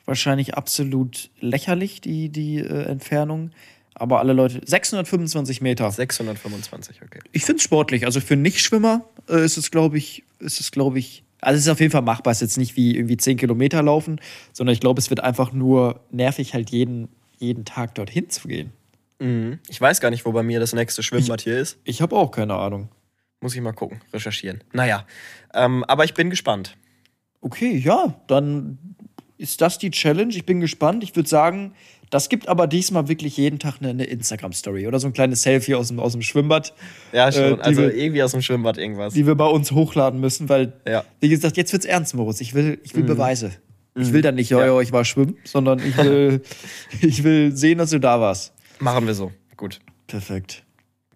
[0.05, 3.51] wahrscheinlich absolut lächerlich, die, die äh, Entfernung.
[3.99, 5.91] Aber alle Leute, 625 Meter.
[5.91, 7.21] 625, okay.
[7.33, 8.07] Ich finde es sportlich.
[8.07, 11.69] Also für Nichtschwimmer äh, ist es, glaube ich, ist es, glaube ich, also es ist
[11.69, 12.31] auf jeden Fall machbar.
[12.31, 14.21] Es ist jetzt nicht wie irgendwie 10 Kilometer laufen,
[14.53, 18.73] sondern ich glaube, es wird einfach nur nervig, halt jeden, jeden Tag dorthin zu gehen.
[19.19, 19.59] Mhm.
[19.69, 21.79] Ich weiß gar nicht, wo bei mir das nächste Schwimmbad hier ist.
[21.85, 22.89] Ich habe auch keine Ahnung.
[23.41, 24.65] Muss ich mal gucken, recherchieren.
[24.73, 25.07] Naja,
[25.55, 26.77] ähm, aber ich bin gespannt.
[27.41, 28.79] Okay, ja, dann
[29.37, 30.35] ist das die Challenge.
[30.35, 31.05] Ich bin gespannt.
[31.05, 31.73] Ich würde sagen,
[32.11, 35.75] das gibt aber diesmal wirklich jeden Tag eine, eine Instagram-Story oder so ein kleines Selfie
[35.75, 36.73] aus dem, aus dem Schwimmbad,
[37.13, 37.59] Ja, schon.
[37.59, 39.15] Äh, also wir- irgendwie aus dem Schwimmbad irgendwas.
[39.15, 41.05] die wir bei uns hochladen müssen, weil, Ja.
[41.21, 42.41] wie gesagt, jetzt wird's ernst, Moritz.
[42.41, 43.53] Ich will, ich will Beweise.
[43.95, 44.67] Ich will dann nicht, ja, Ja.
[44.75, 46.43] ja, ich war schwimmen, sondern ich will,
[47.01, 48.53] ich will sehen, dass du da warst.
[48.79, 49.33] Machen wir so.
[49.57, 49.81] Gut.
[50.07, 50.63] Perfekt.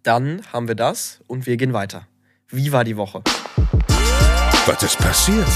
[0.02, 2.08] Dann haben wir das und wir gehen weiter.
[2.48, 3.22] Wie war die Woche?
[4.66, 5.46] Was ist passiert?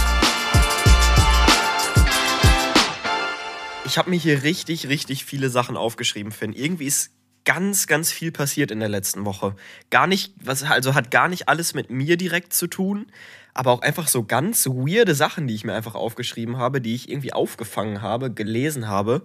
[3.86, 6.52] Ich habe mir hier richtig, richtig viele Sachen aufgeschrieben, Finn.
[6.52, 7.12] Irgendwie ist
[7.44, 9.54] ganz, ganz viel passiert in der letzten Woche.
[9.90, 13.06] Gar nicht, was, also hat gar nicht alles mit mir direkt zu tun,
[13.54, 17.08] aber auch einfach so ganz weirde Sachen, die ich mir einfach aufgeschrieben habe, die ich
[17.08, 19.22] irgendwie aufgefangen habe, gelesen habe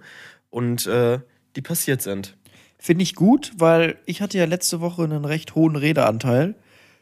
[0.51, 1.19] und äh,
[1.55, 2.37] die passiert sind.
[2.77, 6.53] Finde ich gut, weil ich hatte ja letzte Woche einen recht hohen Redeanteil.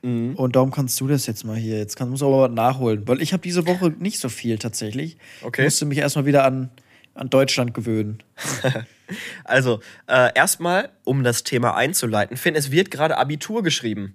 [0.02, 1.78] Und darum kannst du das jetzt mal hier.
[1.78, 3.06] Jetzt kann, muss aber was nachholen.
[3.06, 5.18] Weil ich habe diese Woche nicht so viel tatsächlich.
[5.42, 5.66] Okay.
[5.66, 6.70] Musste mich erstmal wieder an,
[7.20, 8.24] an Deutschland gewöhnen.
[9.44, 14.14] Also, äh, erstmal, um das Thema einzuleiten, Finn, es wird gerade Abitur geschrieben.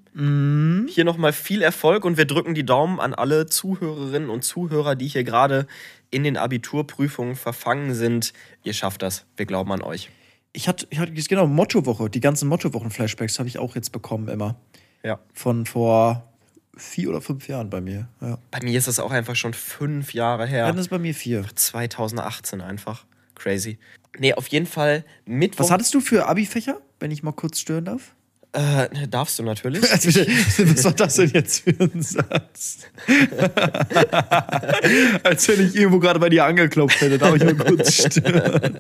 [0.88, 5.09] Hier nochmal viel Erfolg und wir drücken die Daumen an alle Zuhörerinnen und Zuhörer, die
[5.09, 5.67] hier gerade
[6.12, 8.33] in den Abiturprüfungen verfangen sind.
[8.62, 9.27] Ihr schafft das.
[9.37, 10.11] Wir glauben an euch.
[10.53, 12.09] Ich hatte, ich hatte genau Mottowoche.
[12.09, 14.55] Die ganzen Mottowochen-Flashbacks habe ich auch jetzt bekommen immer.
[15.03, 15.19] Ja.
[15.33, 16.33] Von vor
[16.77, 18.09] vier oder fünf Jahren bei mir.
[18.21, 18.39] Ja.
[18.51, 20.67] Bei mir ist es auch einfach schon fünf Jahre her.
[20.67, 21.45] Dann ist bei mir vier.
[21.55, 23.05] 2018 einfach.
[23.35, 23.79] Crazy.
[24.19, 25.65] Nee, auf jeden Fall Mittwoch.
[25.65, 28.15] Was hattest du für Abi-Fächer, wenn ich mal kurz stören darf?
[28.55, 29.83] Äh, darfst du natürlich.
[29.90, 32.79] Was war das denn jetzt für ein Satz?
[35.25, 38.79] Als wenn ich irgendwo gerade bei dir angeklopft hätte, darf ich mal kurz stören.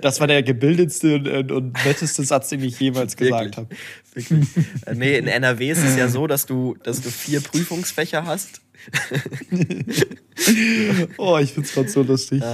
[0.00, 3.68] das war der gebildetste und, und, und netteste Satz, den ich jemals gesagt habe.
[4.14, 4.48] Wirklich.
[4.86, 8.62] Äh, nee, in NRW ist es ja so, dass du, dass du vier Prüfungsfächer hast.
[11.18, 12.42] Oh, ich find's gerade so lustig.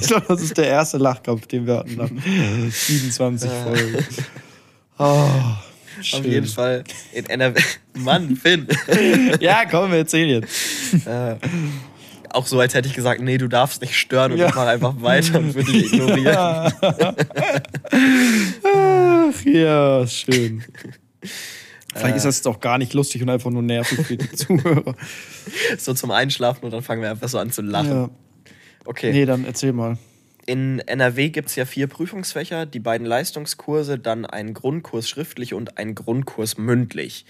[0.00, 2.08] Ich glaube, das ist der erste Lachkampf, den wir hatten nach
[2.70, 4.04] 27 Folgen.
[4.98, 5.58] Oh, Auf
[6.00, 6.24] schön.
[6.24, 7.60] jeden Fall in NRW.
[7.94, 8.66] Mann, Finn.
[9.40, 10.54] Ja, komm, wir erzählen jetzt.
[12.30, 14.48] Auch so, als hätte ich gesagt, nee, du darfst nicht stören und Ja.
[14.48, 16.72] ich mache einfach weiter und würde dich ignorieren.
[18.64, 20.62] Ach ja, schön.
[21.98, 24.94] Vielleicht ist das doch gar nicht lustig und einfach nur nervig für die Zuhörer.
[25.78, 27.90] So zum Einschlafen und dann fangen wir einfach so an zu lachen.
[27.90, 28.10] Ja.
[28.84, 29.12] Okay.
[29.12, 29.98] Nee, dann erzähl mal.
[30.46, 35.76] In NRW gibt es ja vier Prüfungsfächer, die beiden Leistungskurse, dann einen Grundkurs schriftlich und
[35.76, 37.26] einen Grundkurs mündlich.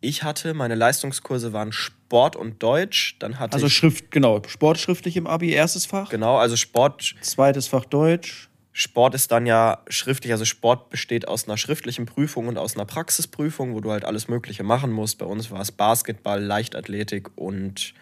[0.00, 3.16] Ich hatte, meine Leistungskurse waren Sport und Deutsch.
[3.18, 4.42] Dann hatte Also ich, Schrift, genau.
[4.46, 6.08] Sport schriftlich im Abi, erstes Fach.
[6.10, 8.48] genau, also Sport, Zweites Fach Deutsch.
[8.76, 12.84] Sport ist dann ja schriftlich, also Sport besteht aus einer schriftlichen Prüfung und aus einer
[12.84, 15.18] Praxisprüfung, wo du halt alles Mögliche machen musst.
[15.18, 17.94] Bei uns war es Basketball, Leichtathletik und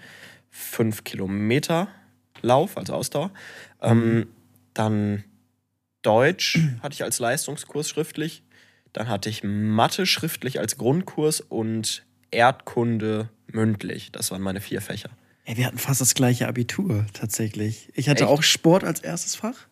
[0.51, 1.89] 5 Kilometer
[2.41, 3.31] Lauf, also Ausdauer.
[3.83, 4.29] Ähm,
[4.73, 5.25] dann
[6.01, 8.43] Deutsch hatte ich als Leistungskurs schriftlich.
[8.95, 14.11] Dann hatte ich Mathe schriftlich als Grundkurs und Erdkunde mündlich.
[14.11, 15.11] Das waren meine vier Fächer.
[15.45, 17.91] Ey, wir hatten fast das gleiche Abitur, tatsächlich.
[17.95, 18.33] Ich hatte Echt?
[18.33, 19.67] auch Sport als erstes Fach.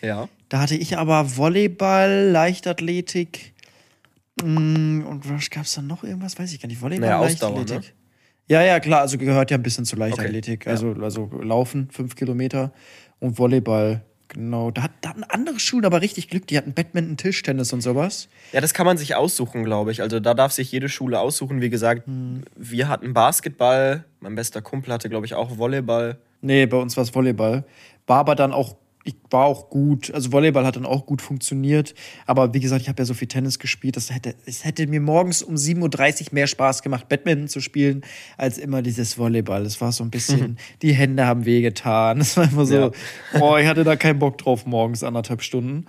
[0.00, 0.28] Ja.
[0.48, 3.54] Da hatte ich aber Volleyball, Leichtathletik.
[4.42, 6.38] mm, Und was gab's dann noch irgendwas?
[6.38, 6.80] Weiß ich gar nicht.
[6.80, 7.94] Volleyball, Naja, Ausdauer, Leichtathletik.
[8.46, 10.62] Ja, ja, klar, also gehört ja ein bisschen zur Leichtathletik.
[10.62, 12.72] Okay, Also, also Laufen, fünf Kilometer
[13.20, 14.02] und Volleyball.
[14.28, 14.70] Genau.
[14.70, 16.46] Da, hat, da hatten andere Schulen aber richtig Glück.
[16.48, 18.28] Die hatten Badminton, Tischtennis und sowas.
[18.52, 20.02] Ja, das kann man sich aussuchen, glaube ich.
[20.02, 21.62] Also da darf sich jede Schule aussuchen.
[21.62, 22.02] Wie gesagt,
[22.56, 26.18] wir hatten Basketball, mein bester Kumpel hatte, glaube ich, auch Volleyball.
[26.40, 27.64] Nee, bei uns war es Volleyball.
[28.06, 30.12] War aber dann auch, ich war auch gut.
[30.12, 31.94] Also Volleyball hat dann auch gut funktioniert.
[32.26, 33.96] Aber wie gesagt, ich habe ja so viel Tennis gespielt.
[33.96, 38.02] Das hätte, es hätte mir morgens um 7.30 Uhr mehr Spaß gemacht, Badminton zu spielen,
[38.38, 39.66] als immer dieses Volleyball.
[39.66, 42.20] Es war so ein bisschen, die Hände haben wehgetan.
[42.24, 42.90] Es war immer so, Ja.
[43.38, 45.84] boah, ich hatte da keinen Bock drauf morgens, anderthalb Stunden.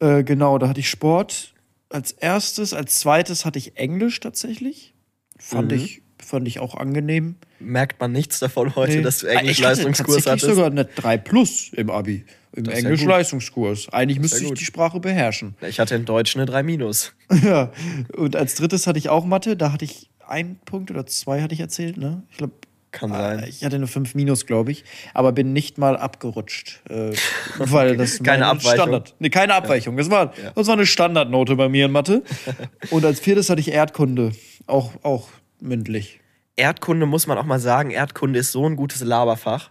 [0.00, 1.54] Äh, genau, da hatte ich Sport
[1.88, 2.74] als erstes.
[2.74, 4.94] Als zweites hatte ich Englisch tatsächlich.
[5.38, 7.36] Fand, ich, fand ich auch angenehm.
[7.60, 9.02] Merkt man nichts davon heute, Nee.
[9.02, 10.46] dass du Ah, ich hatte Englisch-Leistungskurs hattest?
[10.46, 12.24] sogar eine 3 Plus im Abi.
[12.52, 13.88] Im ja Englisch-Leistungskurs.
[13.90, 15.54] Eigentlich müsste ja ich die Sprache beherrschen.
[15.66, 17.12] Ich hatte in Deutsch eine 3 Minus.
[17.42, 17.72] ja.
[18.16, 19.56] Und als drittes hatte ich auch Mathe.
[19.56, 21.96] Da hatte ich einen Punkt oder zwei, hatte ich erzählt.
[21.96, 22.22] Ne?
[22.30, 22.52] Ich glaube,
[22.92, 23.44] Kann sein.
[23.48, 24.84] ich hatte eine 5 Minus, glaube ich.
[25.14, 26.80] Aber bin nicht mal abgerutscht.
[26.88, 27.12] Äh,
[27.58, 28.72] weil das Keine Abweichung.
[28.74, 29.14] Standard.
[29.18, 29.96] Nee, keine Abweichung.
[29.96, 32.22] Das, war, das war eine Standardnote bei mir in Mathe.
[32.90, 34.30] Und als viertes hatte ich Erdkunde.
[34.66, 35.28] Auch, auch
[35.64, 36.20] mündlich.
[36.56, 39.70] Erdkunde muss man auch mal sagen, Erdkunde ist so ein gutes Laberfach.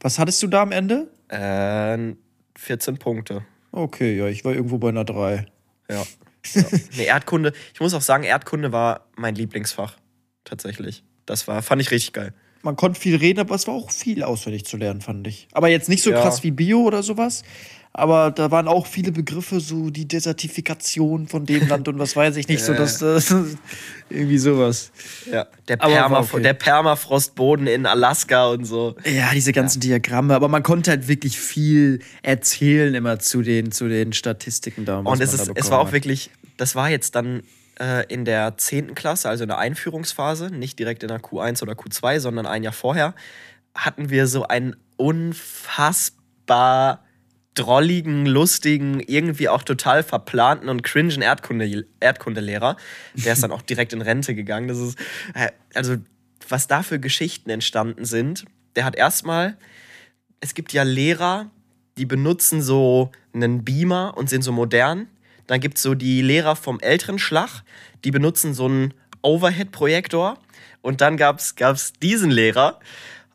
[0.00, 1.08] Was hattest du da am Ende?
[1.28, 2.14] Äh,
[2.56, 3.44] 14 Punkte.
[3.72, 5.46] Okay, ja, ich war irgendwo bei einer 3.
[5.90, 6.02] Ja.
[6.54, 6.62] ja.
[6.96, 9.96] Nee, Erdkunde, ich muss auch sagen, Erdkunde war mein Lieblingsfach.
[10.44, 11.04] Tatsächlich.
[11.26, 12.32] Das war, fand ich richtig geil.
[12.62, 15.48] Man konnte viel reden, aber es war auch viel auswendig zu lernen, fand ich.
[15.52, 16.20] Aber jetzt nicht so Ja.
[16.20, 17.42] krass wie Bio oder sowas.
[17.92, 22.36] Aber da waren auch viele Begriffe, so die Desertifikation von dem Land und was weiß
[22.36, 22.78] ich nicht, so Ja.
[22.78, 23.34] dass das
[24.08, 24.92] irgendwie sowas.
[25.30, 25.48] Ja.
[25.66, 26.42] Der, Permaf okay.
[26.42, 28.94] der Permafrostboden in Alaska und so.
[29.04, 33.88] Ja, diese ganzen Diagramme, aber man konnte halt wirklich viel erzählen immer zu den, zu
[33.88, 35.00] den Statistiken da.
[35.00, 35.92] Und es, ist, es war auch hat.
[35.92, 37.42] wirklich, das war jetzt dann
[37.80, 38.94] äh, in der 10.
[38.94, 42.72] Klasse, also in der Einführungsphase, nicht direkt in der Q1 oder Q2, sondern ein Jahr
[42.72, 43.14] vorher,
[43.74, 47.04] hatten wir so einen unfassbar
[47.54, 52.76] drolligen, lustigen, irgendwie auch total verplanten und cringen Erdkunde, Erdkundelehrer.
[53.14, 54.68] Der ist dann auch direkt in Rente gegangen.
[54.68, 54.98] Das ist,
[55.34, 55.96] äh, also,
[56.48, 58.44] was da für Geschichten entstanden sind.
[58.76, 59.56] Der hat erstmal,
[60.40, 61.50] es gibt ja Lehrer,
[61.98, 65.08] die benutzen so einen Beamer und sind so modern.
[65.46, 67.62] Dann gibt es so die Lehrer vom älteren Schlag,
[68.04, 70.38] die benutzen so einen Overhead-Projektor.
[70.82, 72.80] Und dann gab es diesen Lehrer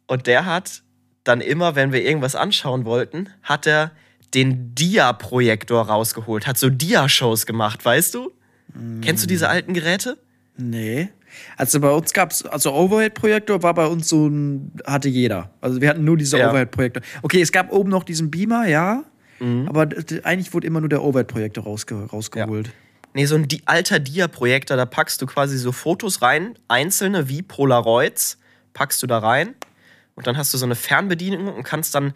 [0.08, 0.82] und der hat
[1.24, 3.92] dann immer, wenn wir irgendwas anschauen wollten, hat er
[4.34, 8.32] den Dia-Projektor rausgeholt, hat so Dia-Shows gemacht, weißt du?
[9.02, 10.18] Kennst du diese alten Geräte?
[10.58, 11.10] Nee.
[11.58, 15.52] Also bei uns gab es, also Overhead-Projektor war bei uns so ein, hatte jeder.
[15.62, 16.50] Also wir hatten nur diese Ja.
[16.50, 17.04] Overhead-Projektor.
[17.22, 19.04] Okay, es gab oben noch diesen Beamer, ja.
[19.40, 19.68] Mhm.
[19.68, 19.88] Aber
[20.24, 22.72] eigentlich wurde immer nur der Overhead-Projektor rausge rausgeholt.
[23.14, 28.38] Nee, so ein alter Dia-Projektor, da packst du quasi so Fotos rein, einzelne wie Polaroids,
[28.74, 29.56] packst du da rein
[30.16, 32.14] und dann hast du so eine Fernbedienung und kannst dann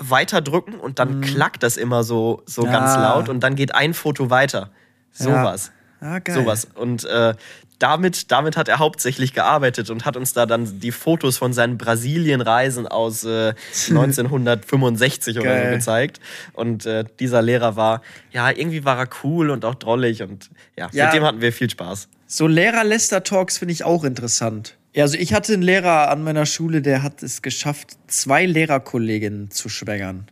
[0.00, 3.02] weiter drücken und dann klackt das immer so, so ganz Ah.
[3.14, 4.70] laut und dann geht ein Foto weiter.
[5.12, 5.70] Sowas.
[6.00, 6.34] Ah, geil.
[6.34, 6.66] Sowas.
[6.74, 7.34] Und äh,
[7.78, 11.76] damit, damit hat er hauptsächlich gearbeitet und hat uns da dann die Fotos von seinen
[11.78, 13.54] Brasilien-Reisen aus äh,
[13.88, 16.20] 1965 oder so gezeigt.
[16.52, 20.88] Und äh, dieser Lehrer war, ja, irgendwie war er cool und auch drollig und ja,
[20.92, 21.06] Ja.
[21.06, 22.08] mit dem hatten wir viel Spaß.
[22.26, 24.76] So Lehrer-Lester-Talks finde ich auch interessant.
[24.94, 29.50] Ja, also ich hatte einen Lehrer an meiner Schule, der hat es geschafft, zwei Lehrerkolleginnen
[29.50, 30.26] zu schwängern.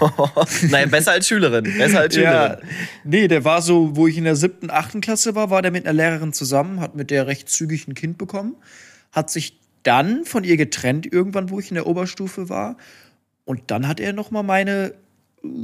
[0.70, 1.64] Nein, besser als Schülerin.
[1.76, 2.22] Besser als Ja,
[2.56, 2.68] Schülerin.
[3.04, 5.84] nee, der war so, wo ich in der siebten, achten Klasse war, war der mit
[5.86, 8.56] einer Lehrerin zusammen, hat mit der recht zügig ein Kind bekommen,
[9.12, 12.76] hat sich dann von ihr getrennt irgendwann, wo ich in der Oberstufe war.
[13.44, 14.94] Und dann hat er noch mal meine,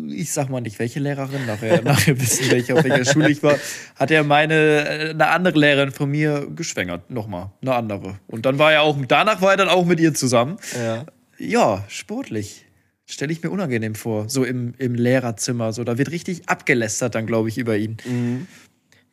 [0.09, 3.57] ich sag mal nicht welche Lehrerin, nachher, nachher wissen welche, auf welcher Schule ich war,
[3.95, 8.19] hat er meine, äh, eine andere Lehrerin von mir geschwängert, nochmal, eine andere.
[8.27, 10.57] Und dann war er auch, danach war er dann auch mit ihr zusammen.
[10.75, 11.05] Ja.
[11.39, 12.65] Ja, sportlich.
[13.05, 15.73] Stelle ich mir unangenehm vor, so im, im Lehrerzimmer.
[15.73, 17.99] So, da wird richtig abgelästert dann, glaube ich, über ihn.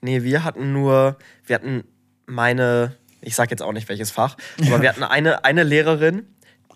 [0.01, 1.83] Nee, wir hatten nur, wir hatten
[2.25, 6.23] meine, ich sag jetzt auch nicht welches Fach, aber wir hatten eine, eine Lehrerin,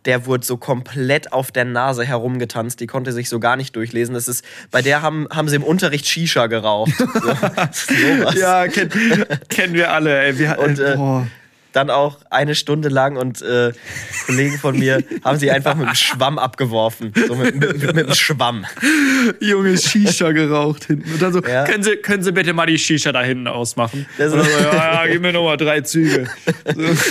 [0.07, 4.15] der wurde so komplett auf der Nase herumgetanzt, die konnte sich so gar nicht durchlesen.
[4.15, 6.93] Das ist, bei der haben, haben sie im Unterricht Shisha geraucht.
[7.73, 8.39] So.
[8.39, 8.89] Ja, kenn,
[9.49, 10.19] kennen wir alle.
[10.21, 10.39] Ey.
[10.39, 11.27] Wir, Und, äh, boah.
[11.73, 13.71] Dann auch eine Stunde lang und äh,
[14.25, 17.13] Kollegen von mir haben sie einfach mit dem Schwamm abgeworfen.
[17.27, 18.65] So mit, mit, mit, mit dem Schwamm.
[19.39, 21.11] Junge Shisha geraucht hinten.
[21.11, 21.65] Und dann so, Ja.
[21.65, 24.05] können, Sie, können Sie bitte mal die Shisha da hinten ausmachen?
[24.17, 26.27] Das so, ja, ja, gib mir noch mal drei Züge.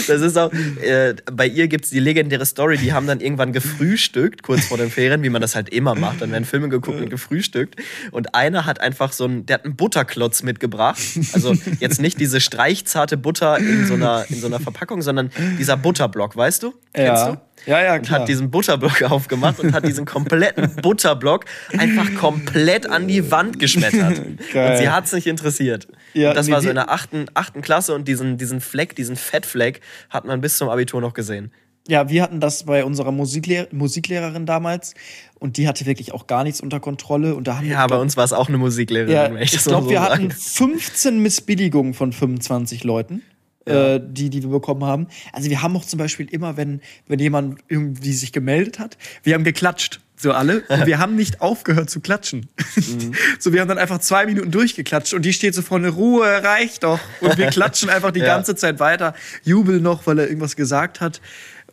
[0.07, 3.53] Das ist auch, äh, bei ihr gibt es die legendäre Story, die haben dann irgendwann
[3.53, 6.21] gefrühstückt, kurz vor den Ferien, wie man das halt immer macht.
[6.23, 7.77] Dann werden Filme geguckt und gefrühstückt.
[8.11, 10.99] Und einer hat einfach so einen, der hat einen Butterklotz mitgebracht.
[11.33, 15.31] Also jetzt nicht diese streichzarte Butter in so einer, in so so einer Verpackung, sondern
[15.59, 16.75] dieser Butterblock, weißt du?
[16.97, 17.05] Ja.
[17.05, 17.41] Kennst du?
[17.71, 18.21] Ja, ja, Und klar.
[18.21, 24.23] hat diesen Butterblock aufgemacht und hat diesen kompletten Butterblock einfach komplett an die Wand geschmettert.
[24.53, 24.71] Geil.
[24.73, 25.89] Und sie hat es nicht interessiert.
[26.15, 28.61] Ja, und das nee, war so wir- in der achten, achten Klasse und diesen, diesen
[28.61, 29.81] Fleck, diesen Fettfleck
[30.11, 31.51] hat man bis zum Abitur noch gesehen.
[31.89, 34.95] Ja, wir hatten das bei unserer Musiklehr Musiklehrerin damals
[35.39, 37.97] und die hatte wirklich auch gar nichts unter Kontrolle und da haben wir Ja, bei
[37.97, 41.95] uns war es auch eine Musiklehrerin, Ja, ich glaube, so wir sagen hatten 15 Missbilligungen
[41.95, 43.23] von 25 Leuten,
[43.67, 45.09] äh, die, die wir bekommen haben.
[45.33, 49.35] Also wir haben auch zum Beispiel immer, wenn, wenn jemand irgendwie sich gemeldet hat, wir
[49.35, 50.01] haben geklatscht.
[50.19, 50.61] So alle.
[50.69, 52.49] Und wir haben nicht aufgehört zu klatschen.
[52.77, 53.13] Mhm.
[53.39, 56.85] So, wir haben dann einfach zwei Minuten durchgeklatscht und die steht so vorne, Ruhe, reicht
[56.85, 57.01] doch.
[57.21, 58.27] Und wir klatschen einfach die Ja.
[58.27, 61.21] ganze Zeit weiter, jubeln noch, weil er irgendwas gesagt hat.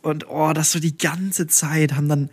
[0.02, 2.30] Und oh, das so die ganze Zeit haben dann,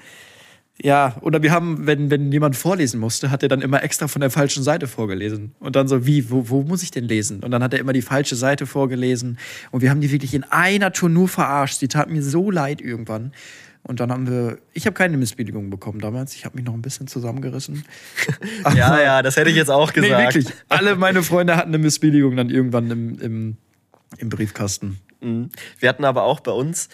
[0.84, 4.20] ja, oder wir haben, wenn, wenn jemand vorlesen musste, hat er dann immer extra von
[4.20, 5.54] der falschen Seite vorgelesen.
[5.60, 7.44] Und dann so, wie, wo, wo muss ich denn lesen?
[7.44, 9.38] Und dann hat er immer die falsche Seite vorgelesen.
[9.70, 11.82] Und wir haben die wirklich in einer Tour nur verarscht.
[11.82, 13.32] Die tat mir so leid irgendwann.
[13.84, 16.36] Und dann haben wir, ich habe keine Missbilligung bekommen damals.
[16.36, 17.84] Ich habe mich noch ein bisschen zusammengerissen.
[18.76, 20.36] Ja, ja, das hätte ich jetzt auch Nee, gesagt.
[20.36, 20.56] wirklich.
[20.70, 23.58] Alle meine Freunde hatten eine Missbilligung dann irgendwann im, im,
[24.17, 25.00] im Briefkasten.
[25.20, 26.89] Wir hatten aber auch bei uns,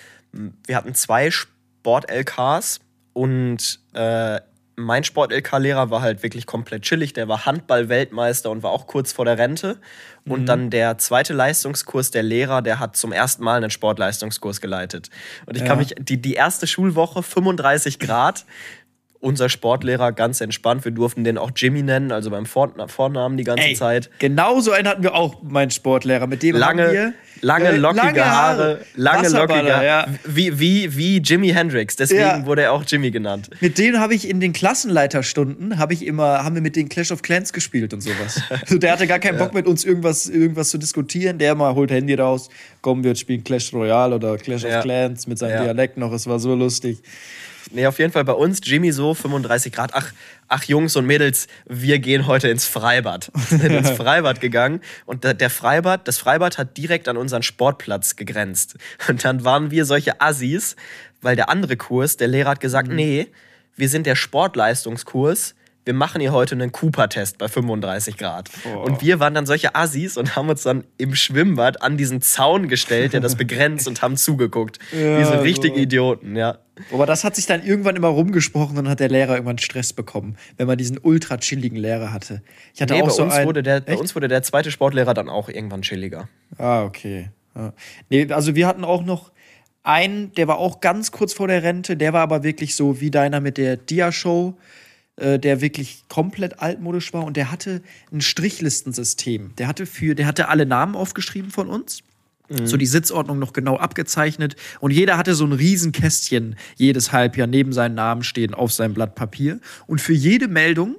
[0.66, 2.80] wir hatten zwei Sport-LKs
[3.18, 4.40] und äh,
[4.76, 7.14] mein Sport-LK-Lehrer war halt wirklich komplett chillig.
[7.14, 9.80] Der war Handball-Weltmeister und war auch kurz vor der Rente.
[10.28, 15.10] Und dann der zweite Leistungskurs, der Lehrer, der hat zum ersten Mal einen Sportleistungskurs geleitet.
[15.48, 18.46] Und ich kann mich, die, die erste Schulwoche, 35 Grad,
[19.20, 20.86] unser Sportlehrer ganz entspannt.
[20.86, 24.10] Wir durften den auch Jimmy nennen, also beim Vorna- Vornamen die ganze Zeit.
[24.20, 26.28] Genau so einen hatten wir auch, mein Sportlehrer.
[26.28, 29.86] Mit dem Lange, wir lange äh, lockige Haare, lange lockige Haare.
[29.86, 30.08] ja.
[30.26, 31.96] Wie, wie, wie Jimi Hendrix.
[31.96, 32.46] Deswegen Ja.
[32.46, 33.50] wurde er auch Jimmy genannt.
[33.60, 37.12] Mit dem habe ich in den Klassenleiterstunden habe ich immer haben wir mit den Clash
[37.12, 38.42] of Clans gespielt und sowas.
[38.62, 41.38] Also der hatte gar keinen Bock mit uns irgendwas irgendwas zu diskutieren.
[41.38, 42.50] Der mal holt Handy raus,
[42.82, 44.78] komm wir spielen Clash Royale oder Clash Ja.
[44.80, 45.64] of Clans mit seinem Ja.
[45.66, 46.12] Dialekt noch.
[46.12, 46.98] Es war so lustig.
[47.72, 49.92] Nee, auf jeden Fall bei uns, Jimmy so, 35 Grad.
[49.94, 50.12] Ach,
[50.48, 53.32] ach Jungs und Mädels, wir gehen heute ins Freibad.
[53.50, 58.16] Wir sind ins Freibad gegangen und der, Freibad, das Freibad hat direkt an unseren Sportplatz
[58.16, 58.78] gegrenzt.
[59.08, 60.76] Und dann waren wir solche Assis,
[61.22, 63.28] weil der andere Kurs, der Lehrer hat gesagt, nee,
[63.76, 65.56] wir sind der Sportleistungskurs.
[65.88, 68.50] Wir machen hier heute einen Cooper-Test bei 35 Grad.
[68.84, 72.68] Und wir waren dann solche Assis und haben uns dann im Schwimmbad an diesen Zaun
[72.68, 74.80] gestellt, der das begrenzt und haben zugeguckt.
[74.92, 75.80] Ja, Wie so richtige.
[75.80, 76.58] Idioten, ja.
[76.92, 79.94] Aber das hat sich dann irgendwann immer rumgesprochen und dann hat der Lehrer irgendwann Stress
[79.94, 82.42] bekommen, wenn man diesen ultra chilligen Lehrer hatte.
[82.74, 84.72] Ich hatte Nee, auch bei, so uns einen, wurde der, bei uns wurde der zweite
[84.72, 86.28] Sportlehrer dann auch irgendwann chilliger.
[86.58, 87.30] Ah, okay.
[87.56, 87.72] Ja.
[88.10, 89.32] Nee, also wir hatten auch noch
[89.84, 93.10] einen, der war auch ganz kurz vor der Rente, der war aber wirklich so wie
[93.10, 94.58] deiner mit der Dia-Show,
[95.18, 99.56] äh, der wirklich komplett altmodisch war und der hatte ein Strichlistensystem.
[99.58, 102.04] Der hatte für, der hatte alle Namen aufgeschrieben von uns.
[102.64, 104.56] So die Sitzordnung noch genau abgezeichnet.
[104.80, 109.16] Und jeder hatte so ein Riesenkästchen jedes Halbjahr neben seinen Namen stehen auf seinem Blatt
[109.16, 109.60] Papier.
[109.86, 110.96] Und für jede Meldung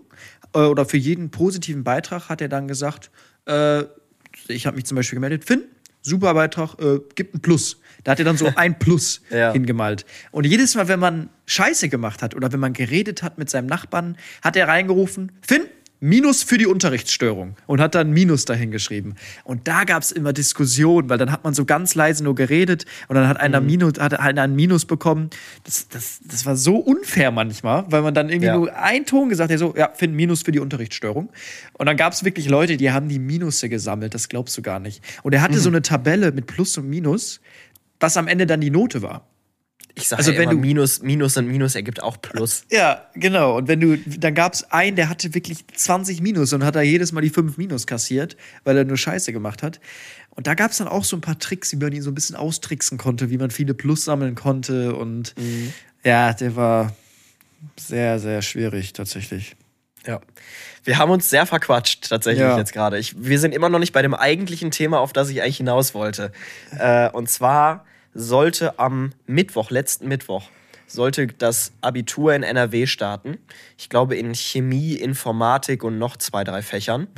[0.53, 3.11] äh, oder für jeden positiven Beitrag hat er dann gesagt,
[3.47, 3.85] äh,
[4.49, 5.63] ich habe mich zum Beispiel gemeldet, Finn,
[6.03, 7.81] super Beitrag, äh, gibt ein Plus.
[8.09, 9.53] Da hat er dann so ein Plus Ja.
[9.53, 10.07] hingemalt.
[10.31, 13.67] Und jedes Mal, wenn man Scheiße gemacht hat oder wenn man geredet hat mit seinem
[13.67, 15.61] Nachbarn, hat er reingerufen, Finn,
[16.01, 19.17] Minus für die Unterrichtsstörung und hat dann Minus dahin geschrieben.
[19.43, 22.85] Und da gab es immer Diskussionen, weil dann hat man so ganz leise nur geredet
[23.09, 25.29] und dann hat einer, Minus, hat einer ein Minus bekommen.
[25.65, 28.57] Das, das, das war so unfair manchmal, weil man dann irgendwie Ja.
[28.57, 31.31] nur einen Ton gesagt hat, so, ja, Finn, Minus für die Unterrichtsstörung.
[31.73, 34.79] Und dann gab es wirklich Leute, die haben die Minusse gesammelt, das glaubst du gar
[34.79, 35.03] nicht.
[35.25, 37.41] Und er hatte so eine Tabelle mit Plus und Minus,
[38.01, 39.27] was am Ende dann die Note war.
[39.95, 42.65] Ich sage Also ja wenn du- Minus, Minus und Minus ergibt auch Plus.
[42.71, 43.57] Ja, genau.
[43.57, 46.83] Und wenn du, dann gab es einen, der hatte wirklich 20 Minus und hat da
[46.83, 49.81] jedes Mal die 5 Minus kassiert, weil er nur Scheiße gemacht hat.
[50.31, 52.15] Und da gab es dann auch so ein paar Tricks, wie man ihn so ein
[52.15, 54.95] bisschen austricksen konnte, wie man viele Plus sammeln konnte.
[54.95, 55.35] Und
[56.05, 56.95] ja, der war
[57.77, 59.57] sehr, sehr schwierig tatsächlich.
[60.09, 60.21] Ja.
[60.85, 62.57] Wir haben uns sehr verquatscht, tatsächlich Ja.
[62.57, 62.99] jetzt gerade.
[63.17, 66.33] Wir sind immer noch nicht bei dem eigentlichen Thema, auf das ich eigentlich hinaus wollte.
[66.79, 70.45] Äh, und zwar sollte am Mittwoch, letzten Mittwoch,
[70.87, 73.37] sollte das Abitur in NRW starten.
[73.77, 77.09] Ich glaube in Chemie, Informatik und noch zwei, drei Fächern.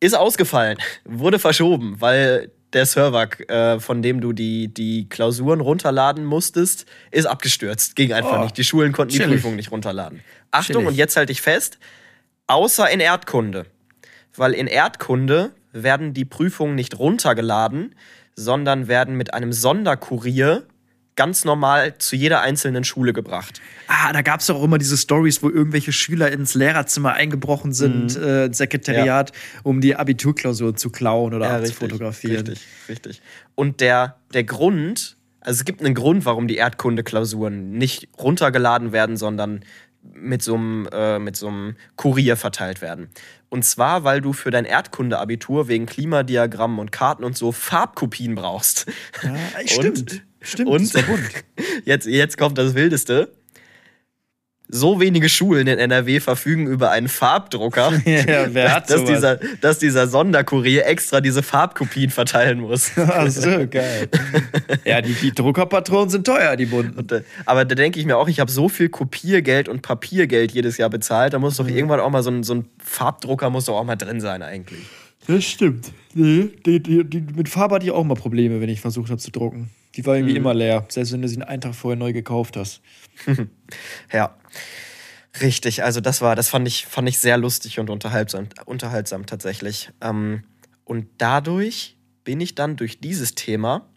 [0.00, 6.24] Ist ausgefallen, wurde verschoben, weil der Server, äh, von dem du die, die Klausuren runterladen
[6.26, 7.96] musstest, ist abgestürzt.
[7.96, 8.56] Ging einfach Oh, nicht.
[8.58, 9.36] Die Schulen konnten die chillig.
[9.42, 10.20] Prüfung nicht runterladen.
[10.50, 10.88] Achtung, Chillig.
[10.88, 11.78] und jetzt halte ich fest,
[12.52, 13.66] außer in Erdkunde.
[14.36, 17.94] Weil in Erdkunde werden die Prüfungen nicht runtergeladen,
[18.36, 20.64] sondern werden mit einem Sonderkurier
[21.16, 23.60] ganz normal zu jeder einzelnen Schule gebracht.
[23.86, 28.16] Ah, da gab es auch immer diese Stories, wo irgendwelche Schüler ins Lehrerzimmer eingebrochen sind,
[28.18, 28.22] Mhm.
[28.24, 32.46] äh, ins Sekretariat, um die Abiturklausur zu klauen oder Ja, abzufotografieren.
[32.46, 33.22] Richtig, richtig.
[33.54, 39.18] Und der, der Grund, also es gibt einen Grund, warum die Erdkunde-Klausuren nicht runtergeladen werden,
[39.18, 39.64] sondern
[40.02, 43.10] mit so einem äh, mit so einem Kurier verteilt werden.
[43.48, 48.86] Und zwar, weil du für dein Erdkunde-Abitur wegen Klimadiagrammen und Karten und so Farbkopien brauchst.
[49.22, 49.34] Ja,
[49.66, 50.22] stimmt.
[50.40, 51.30] Stimmt, Und war bunt.
[51.84, 53.32] jetzt, jetzt kommt das Wildeste.
[54.74, 59.04] So wenige Schulen in NRW verfügen über einen Farbdrucker, Ja, dass, sowas?
[59.10, 62.90] dieser, dass dieser Sonderkurier extra diese Farbkopien verteilen muss.
[62.96, 64.08] Ach so, geil.
[64.86, 66.98] ja, die, die Druckerpatronen sind teuer, die bunten.
[66.98, 70.52] Und, äh, aber da denke ich mir auch, ich habe so viel Kopiergeld und Papiergeld
[70.52, 71.64] jedes Jahr bezahlt, da muss Mhm.
[71.66, 74.42] doch irgendwann auch mal so ein, so ein Farbdrucker muss doch auch mal drin sein
[74.42, 74.80] eigentlich.
[75.26, 75.92] Das stimmt.
[76.14, 79.20] Nee, die, die, die, mit Farbe hatte ich auch mal Probleme, wenn ich versucht habe
[79.20, 79.68] zu drucken.
[79.96, 80.20] Die war Mhm.
[80.20, 82.80] irgendwie immer leer, selbst wenn du sie einen Tag vorher neu gekauft hast.
[84.12, 84.36] Ja.
[85.40, 89.90] Richtig, also das war, das fand ich, fand ich sehr lustig und unterhaltsam, unterhaltsam tatsächlich.
[90.02, 90.44] Ähm,
[90.84, 93.88] und dadurch bin ich dann durch dieses Thema,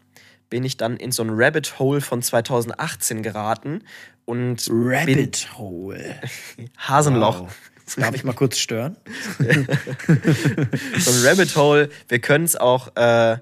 [0.48, 3.82] bin ich dann in so ein Rabbit Hole von 2018 geraten
[4.24, 6.16] und Rabbit Hole.
[6.78, 7.40] Hasenloch.
[7.40, 7.52] Wow.
[7.98, 8.96] Darf ich mal kurz stören?
[9.38, 11.90] so ein Rabbit Hole.
[12.08, 13.38] Wir können es auch äh,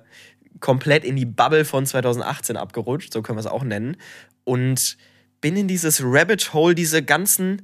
[0.60, 3.96] komplett in die Bubble von 2018 abgerutscht, so können wir es auch nennen.
[4.44, 4.98] Und
[5.44, 7.60] bin in dieses Rabbit Hole, diese ganzen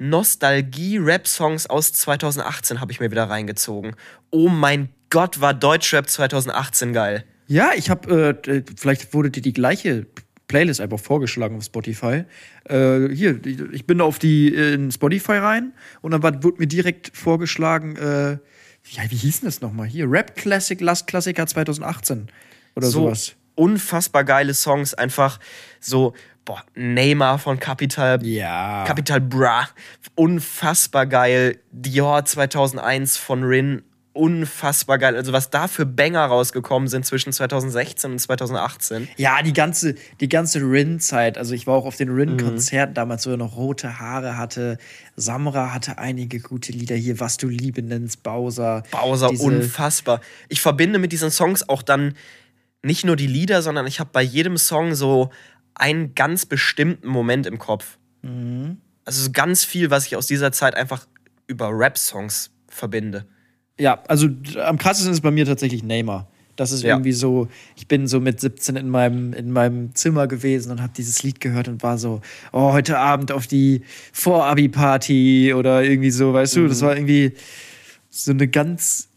[0.00, 3.94] Nostalgie-Rap-Songs aus 2018 habe ich mir wieder reingezogen.
[4.30, 7.22] Oh mein Gott, war Deutschrap 2018 geil.
[7.46, 10.06] Ja, ich habe, äh, vielleicht wurde dir die gleiche
[10.48, 12.24] Playlist einfach vorgeschlagen auf Spotify.
[12.64, 13.38] Äh, hier,
[13.70, 18.30] ich bin auf die in Spotify rein und dann war, wurde mir direkt vorgeschlagen, äh,
[18.32, 19.86] ja, wie hieß denn das nochmal?
[19.86, 22.26] Hier, Rap Classic, Last Klassiker 2018
[22.74, 23.36] oder so sowas.
[23.54, 25.38] unfassbar geile Songs, einfach
[25.78, 26.12] so,
[26.50, 28.82] boah, Neymar von Capital Ja.
[28.84, 29.68] Capital Bra,
[30.16, 31.60] unfassbar geil.
[31.70, 33.82] Dior 2001 von Rin,
[34.14, 35.14] unfassbar geil.
[35.14, 39.06] Also was da für Banger rausgekommen sind zwischen 2016 und 2018.
[39.16, 41.38] Ja, die ganze, die ganze Rin-Zeit.
[41.38, 44.78] Also ich war auch auf den Rin-Konzerten damals, wo er noch rote Haare hatte.
[45.14, 48.82] Samra hatte einige gute Lieder hier, was du Liebe nennst, Bowser.
[48.90, 50.20] Bowser, unfassbar.
[50.48, 52.14] Ich verbinde mit diesen Songs auch dann
[52.82, 55.30] nicht nur die Lieder, sondern ich habe bei jedem Song so
[55.80, 57.98] einen ganz bestimmten Moment im Kopf.
[58.22, 61.06] Also so ganz viel, was ich aus dieser Zeit einfach
[61.46, 63.24] über Rap-Songs verbinde.
[63.78, 64.28] Ja, also
[64.62, 66.28] am krassesten ist bei mir tatsächlich Neymar.
[66.56, 66.90] Das ist Ja.
[66.94, 70.92] irgendwie so, ich bin so mit 17 in meinem, in meinem Zimmer gewesen und habe
[70.94, 72.20] dieses Lied gehört und war so,
[72.52, 77.32] oh, heute Abend auf die Vorabi-Party oder irgendwie so, weißt du, das war irgendwie
[78.10, 79.08] so eine ganz,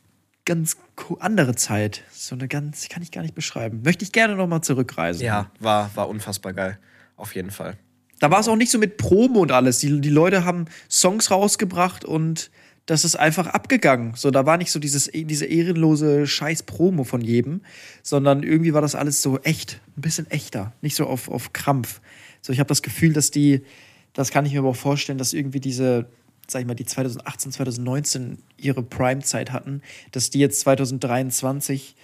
[0.46, 0.78] ganz
[1.20, 2.04] andere Zeit.
[2.12, 3.82] So eine ganz, kann ich gar nicht beschreiben.
[3.84, 5.26] Möchte ich gerne nochmal zurückreisen.
[5.26, 6.80] Ja, war, war unfassbar geil.
[7.16, 7.78] Auf jeden Fall.
[8.20, 9.80] Da war es auch nicht so mit Promo und alles.
[9.80, 12.52] Die, die Leute haben Songs rausgebracht und
[12.86, 14.14] das ist einfach abgegangen.
[14.16, 17.62] So, da war nicht so dieses, diese ehrenlose Scheiß-Promo von jedem,
[18.02, 22.02] sondern irgendwie war das alles so echt, ein bisschen echter, nicht so auf, auf Krampf.
[22.42, 23.64] So, ich habe das Gefühl, dass die,
[24.12, 26.08] das kann ich mir aber auch vorstellen, dass irgendwie diese,
[26.48, 31.96] sag ich mal, die 2018, 2019 ihre Prime-Zeit hatten, dass die jetzt 2023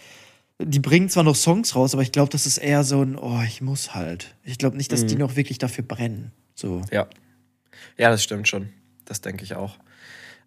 [0.62, 3.42] die bringen zwar noch Songs raus, aber ich glaube, das ist eher so ein, oh,
[3.46, 4.36] ich muss halt.
[4.44, 6.34] Ich glaube nicht, dass die noch wirklich dafür brennen.
[6.54, 6.82] So.
[6.92, 7.08] Ja.
[7.98, 8.70] Ja, das stimmt schon.
[9.06, 9.78] Das denke ich auch.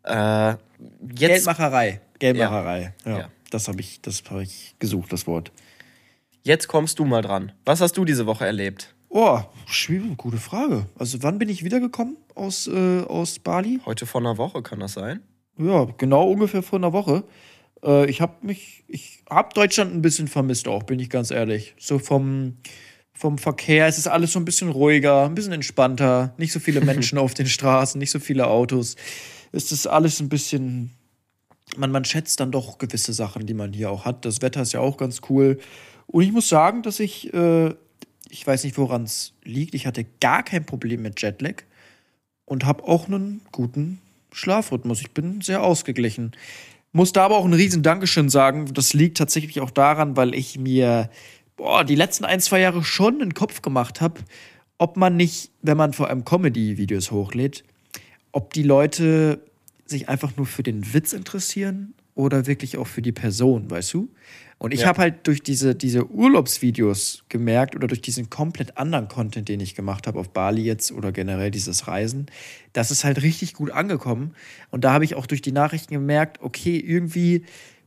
[0.02, 0.57] Äh,
[1.02, 2.00] Geldmacherei.
[2.18, 2.92] Geldmacherei.
[3.07, 3.18] Ja.
[3.18, 3.31] Ja.
[3.50, 5.50] Das habe ich, das habe ich gesucht, das Wort.
[6.42, 7.52] jetzt kommst du mal dran.
[7.64, 8.94] Was hast du diese Woche erlebt?
[9.09, 10.87] Oh, schwierig, gute Frage.
[10.98, 13.81] Also wann bin ich wiedergekommen aus, äh, aus Bali?
[13.85, 15.21] Heute vor einer Woche kann das sein?
[15.59, 17.25] Ja, genau ungefähr vor einer Woche.
[17.85, 21.75] Äh, ich habe mich, ich habe Deutschland ein bisschen vermisst auch, bin ich ganz ehrlich.
[21.79, 22.57] So vom,
[23.12, 26.81] vom Verkehr, es ist alles so ein bisschen ruhiger, ein bisschen entspannter, nicht so viele
[26.85, 28.97] Menschen auf den Straßen, nicht so viele Autos.
[29.53, 30.90] Es ist alles ein bisschen,
[31.77, 34.25] man, man schätzt dann doch gewisse Sachen, die man hier auch hat.
[34.25, 35.59] Das Wetter ist ja auch ganz cool.
[36.07, 37.75] Und ich muss sagen, dass ich, äh,
[38.29, 41.62] ich weiß nicht, woran es liegt, ich hatte gar kein Problem mit Jetlag
[42.53, 43.99] und habe auch einen guten
[44.31, 45.01] Schlafrhythmus.
[45.01, 46.33] Ich bin sehr ausgeglichen.
[46.93, 48.75] Muss da aber auch ein riesen Dankeschön sagen.
[48.75, 51.09] Das liegt tatsächlich auch daran, weil ich mir
[51.57, 54.20] boah, die letzten ein, zwei Jahre schon einen Kopf gemacht habe,
[54.76, 57.64] ob man nicht, wenn man vor allem Comedy-Videos hochlädt,
[58.33, 59.41] ob die Leute
[59.87, 64.11] sich einfach nur für den Witz interessieren oder wirklich auch für die Person, weißt du?
[64.63, 64.87] Und ich Ja.
[64.87, 69.75] habe halt durch diese, diese Urlaubsvideos gemerkt oder durch diesen komplett anderen Content, den ich
[69.75, 72.27] gemacht habe auf Bali jetzt oder generell dieses Reisen,
[72.73, 74.37] das ist halt richtig gut angekommen.
[74.71, 77.45] Und da habe ich auch durch die Nachrichten gemerkt, okay, irgendwie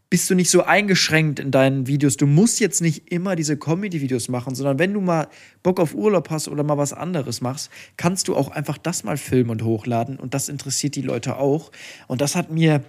[0.10, 2.18] bist du nicht so eingeschränkt in deinen Videos.
[2.18, 5.30] Du musst jetzt nicht immer diese Comedy-Videos machen, sondern wenn du mal
[5.64, 9.16] Bock auf Urlaub hast oder mal was anderes machst, kannst du auch einfach das mal
[9.16, 11.72] filmen und hochladen und das interessiert die Leute auch.
[12.08, 12.84] Und das hat mir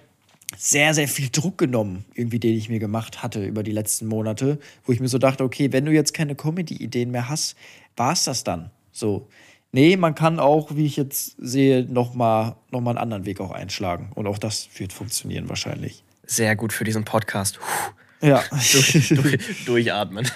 [0.55, 4.59] sehr, sehr viel Druck genommen, irgendwie, den ich mir gemacht hatte über die letzten Monate,
[4.85, 7.55] wo ich mir so dachte, okay, wenn du jetzt keine Comedy-Ideen mehr hast,
[7.95, 8.71] war es das dann.
[8.91, 9.27] So.
[9.73, 13.51] Nee, man kann auch, wie ich jetzt sehe, nochmal noch mal einen anderen Weg auch
[13.51, 14.11] einschlagen.
[14.15, 16.03] Und auch das wird funktionieren wahrscheinlich.
[16.25, 17.59] Sehr gut für diesen Podcast.
[17.59, 18.27] Puh.
[18.27, 18.43] Ja.
[18.49, 20.27] Durch, durch, durchatmen.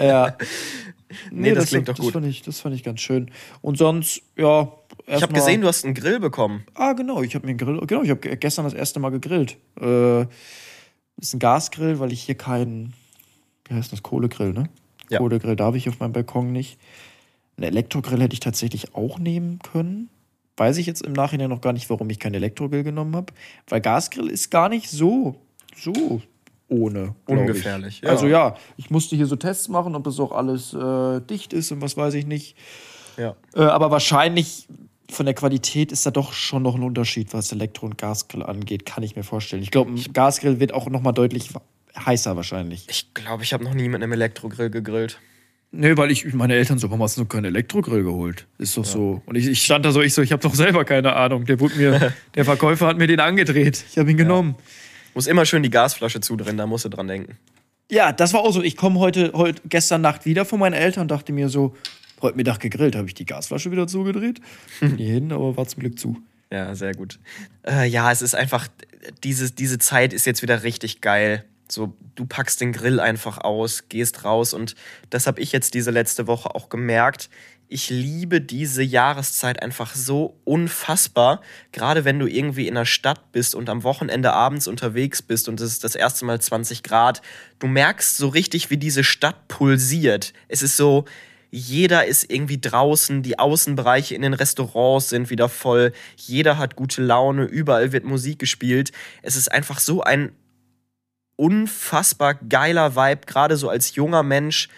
[0.00, 0.36] ja.
[1.30, 2.12] Nee, das klingt doch das gut.
[2.12, 3.30] Fand ich, das fand ich ganz schön.
[3.62, 4.72] Und sonst, ja.
[5.06, 6.64] Ich habe gesehen, du hast einen Grill bekommen.
[6.74, 7.80] Ah, genau, ich habe mir einen Grill.
[7.86, 9.56] Genau, ich habe gestern das erste Mal gegrillt.
[9.80, 10.22] Äh,
[11.20, 12.94] ist ein Gasgrill, weil ich hier keinen.
[13.66, 14.02] Wie heißt das?
[14.02, 14.68] Kohlegrill, ne?
[15.08, 15.18] Ja.
[15.18, 16.78] Kohlegrill darf ich auf meinem Balkon nicht.
[17.56, 20.10] Einen Elektrogrill hätte ich tatsächlich auch nehmen können.
[20.56, 23.32] Weiß ich jetzt im Nachhinein noch gar nicht, warum ich keinen Elektrogrill genommen habe.
[23.68, 25.36] Weil Gasgrill ist gar nicht so,
[25.76, 26.20] so
[26.68, 27.14] ohne.
[27.26, 28.02] Ungefährlich, Ich.
[28.02, 28.10] ja.
[28.10, 31.72] Also ja, ich musste hier so Tests machen, ob das auch alles äh, dicht ist
[31.72, 32.56] und was weiß ich nicht.
[33.16, 33.34] Ja.
[33.54, 34.68] Äh, aber wahrscheinlich
[35.10, 38.84] von der Qualität ist da doch schon noch ein Unterschied, was Elektro- und Gasgrill angeht,
[38.84, 39.62] kann ich mir vorstellen.
[39.62, 41.48] Ich glaube, ein Gasgrill wird auch noch mal deutlich
[41.98, 42.86] heißer wahrscheinlich.
[42.90, 45.18] Ich glaube, ich habe noch nie mit einem Elektrogrill gegrillt.
[45.70, 48.46] Nee, weil ich meine Eltern so, warum hast du noch keinen Elektrogrill geholt?
[48.58, 49.22] Ist doch so.
[49.26, 51.44] Und ich, ich stand da so, ich so, ich habe doch selber keine Ahnung.
[51.44, 53.84] Der wurde mir, der Verkäufer hat mir den angedreht.
[53.90, 54.54] Ich habe ihn genommen.
[55.14, 57.38] Muss immer schön die Gasflasche zudrehen, da musst du dran denken.
[57.90, 58.62] Ja, das war auch so.
[58.62, 61.74] Ich komme heute, heute, gestern Nacht wieder von meinen Eltern und dachte mir so,
[62.20, 64.40] heute Mittag gegrillt, habe ich die Gasflasche wieder zugedreht.
[64.80, 66.16] Bin hier hin, aber war zum Glück zu.
[66.50, 67.18] Ja, sehr gut.
[67.66, 68.68] Äh, ja, es ist einfach,
[69.22, 71.44] diese, diese Zeit ist jetzt wieder richtig geil.
[71.70, 74.74] So, du packst den Grill einfach aus, gehst raus und
[75.10, 77.28] das habe ich jetzt diese letzte Woche auch gemerkt.
[77.70, 81.42] Ich liebe diese Jahreszeit einfach so unfassbar.
[81.70, 85.60] Gerade wenn du irgendwie in der Stadt bist und am Wochenende abends unterwegs bist und
[85.60, 87.20] es ist das erste Mal 20 Grad.
[87.58, 90.32] Du merkst so richtig, wie diese Stadt pulsiert.
[90.48, 91.04] Es ist so,
[91.50, 97.02] jeder ist irgendwie draußen, die Außenbereiche in den Restaurants sind wieder voll, jeder hat gute
[97.02, 98.92] Laune, überall wird Musik gespielt.
[99.20, 100.32] Es ist einfach so ein
[101.36, 104.68] unfassbar geiler Vibe, gerade so als junger Mensch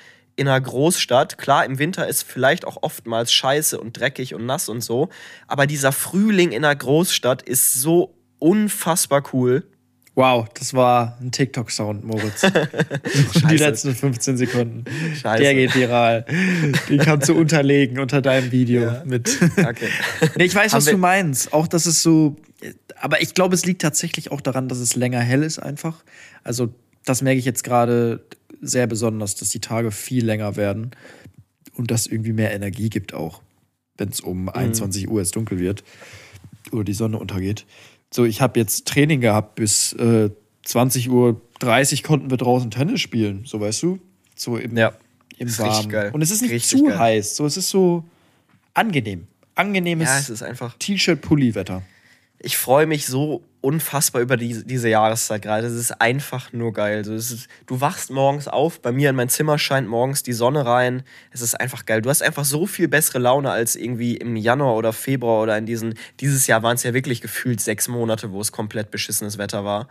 [0.41, 1.37] in einer Großstadt.
[1.37, 5.11] Klar, im Winter ist vielleicht auch oftmals scheiße und dreckig und nass und so,
[5.47, 9.65] aber dieser Frühling in einer Großstadt ist so unfassbar cool.
[10.15, 12.41] Wow, das war ein TikTok-Sound, Moritz.
[13.51, 14.85] die letzten 15 Sekunden.
[15.15, 15.43] Scheiße.
[15.43, 16.25] Der geht viral.
[16.89, 19.39] Den kannst du unterlegen unter deinem Video mit.
[19.57, 19.89] Okay.
[20.37, 21.53] Nee, ich weiß, Haben was du meinst.
[21.53, 22.37] Auch, dass es so.
[22.97, 26.03] Aber ich glaube, es liegt tatsächlich auch daran, dass es länger hell ist, einfach.
[26.45, 26.75] Also,
[27.05, 28.25] das merke ich jetzt gerade
[28.61, 30.91] sehr besonders, dass die Tage viel länger werden
[31.75, 33.43] und das irgendwie mehr Energie gibt, auch
[33.97, 35.85] wenn es um 21 Uhr es dunkel wird
[36.73, 37.67] oder die Sonne untergeht.
[38.13, 40.31] So, ich habe jetzt Training gehabt bis äh,
[40.65, 43.99] 20 Uhr 30 konnten wir draußen Tennis spielen, so weißt du?
[44.37, 44.93] So im, Ja.
[45.39, 46.13] im Warmen.
[46.13, 46.99] Und es ist nicht Richtig zu geil.
[46.99, 48.05] heiß, so es ist so
[48.75, 49.27] angenehm.
[49.55, 50.71] Angenehmes Ja.
[50.79, 51.83] T-Shirt-Pulli-Wetter.
[52.43, 55.67] Ich freue mich so unfassbar über die, diese Jahreszeit gerade.
[55.67, 57.05] Es ist einfach nur geil.
[57.05, 60.65] So, ist, du wachst morgens auf, bei mir in mein Zimmer scheint morgens die Sonne
[60.65, 61.03] rein.
[61.31, 62.01] Es ist einfach geil.
[62.01, 65.67] Du hast einfach so viel bessere Laune als irgendwie im Januar oder Februar oder in
[65.67, 65.95] diesen.
[66.21, 69.89] Dieses Jahr waren es ja wirklich gefühlt sechs Monate, wo es komplett beschissenes Wetter war.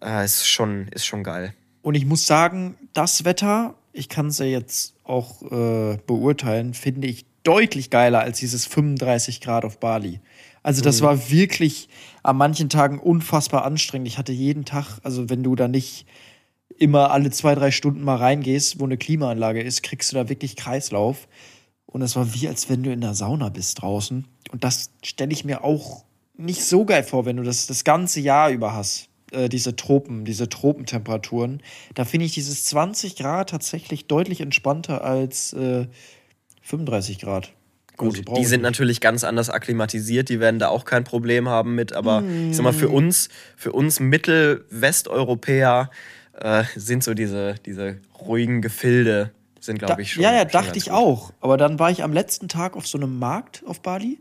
[0.00, 1.54] Äh, ist, schon, ist schon geil.
[1.82, 7.08] Und ich muss sagen, das Wetter, ich kann es ja jetzt auch äh, beurteilen, finde
[7.08, 10.20] ich deutlich geiler als dieses 35 Grad auf Bali.
[10.62, 11.88] Also das war wirklich
[12.22, 14.06] an manchen Tagen unfassbar anstrengend.
[14.06, 16.06] Ich hatte jeden Tag, also wenn du da nicht
[16.78, 20.56] immer alle zwei, drei Stunden mal reingehst, wo eine Klimaanlage ist, kriegst du da wirklich
[20.56, 21.28] Kreislauf.
[21.86, 24.26] Und es war wie, als wenn du in der Sauna bist draußen.
[24.50, 26.04] Und das stelle ich mir auch
[26.36, 29.08] nicht so geil vor, wenn du das das ganze Jahr über hast.
[29.32, 31.62] Äh, diese Tropen, diese Tropentemperaturen.
[31.94, 35.86] Da finde ich dieses 20 Grad tatsächlich deutlich entspannter als äh,
[36.62, 37.52] 35 Grad.
[38.02, 41.74] Gut, Also die sind natürlich ganz anders akklimatisiert, die werden da auch kein Problem haben
[41.74, 45.90] mit, aber ich sag mal, für uns, für uns Mittel-Westeuropäer
[46.38, 49.30] äh, sind so diese, diese ruhigen Gefilde,
[49.60, 50.22] sind, glaube ich, schon.
[50.22, 50.94] ja, ja, schon dachte ich gut.
[50.94, 51.32] auch.
[51.40, 54.18] Aber dann war ich am letzten Tag auf so einem Markt auf Bali,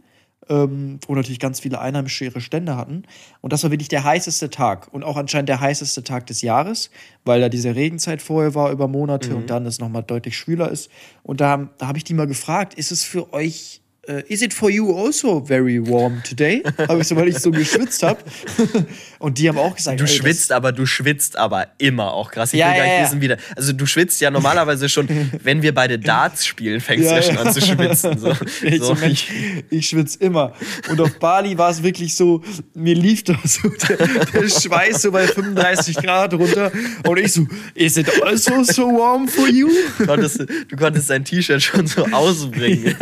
[0.52, 3.04] ähm, wo natürlich ganz viele Einheimische ihre Stände hatten.
[3.39, 4.93] Und das war wirklich der heißeste Tag.
[4.93, 6.91] Und auch anscheinend der heißeste Tag des Jahres,
[7.24, 9.36] weil da diese Regenzeit vorher war über Monate Mhm.
[9.38, 10.89] und dann es nochmal deutlich schwüler ist.
[11.24, 13.82] Und da, da habe ich die mal gefragt, ist es für euch
[14.28, 16.64] is it for you also very warm today?
[16.88, 18.20] habe ich so, weil ich so geschwitzt habe.
[19.20, 22.52] Und die haben auch gesagt, Du ey, schwitzt, aber du schwitzt aber immer auch krass.
[22.52, 23.20] Ich Ja, will gar ja, nicht ja.
[23.20, 25.08] wissen, wie Also du schwitzt ja normalerweise schon,
[25.43, 28.18] wenn wir beide Darts spielen, fängst du Ja, ja, schon an zu schwitzen.
[28.18, 28.34] So.
[28.64, 29.28] Ich, so, Mensch,
[29.70, 30.54] ich schwitze immer.
[30.89, 32.41] Und auf Bali war es wirklich so,
[32.74, 36.72] mir lief da so der, der Schweiß so bei 35 Grad runter.
[37.08, 37.45] Und ich so,
[37.76, 39.70] is it also so warm for you?
[39.99, 42.95] du, konntest, du konntest dein T-Shirt schon so ausbringen.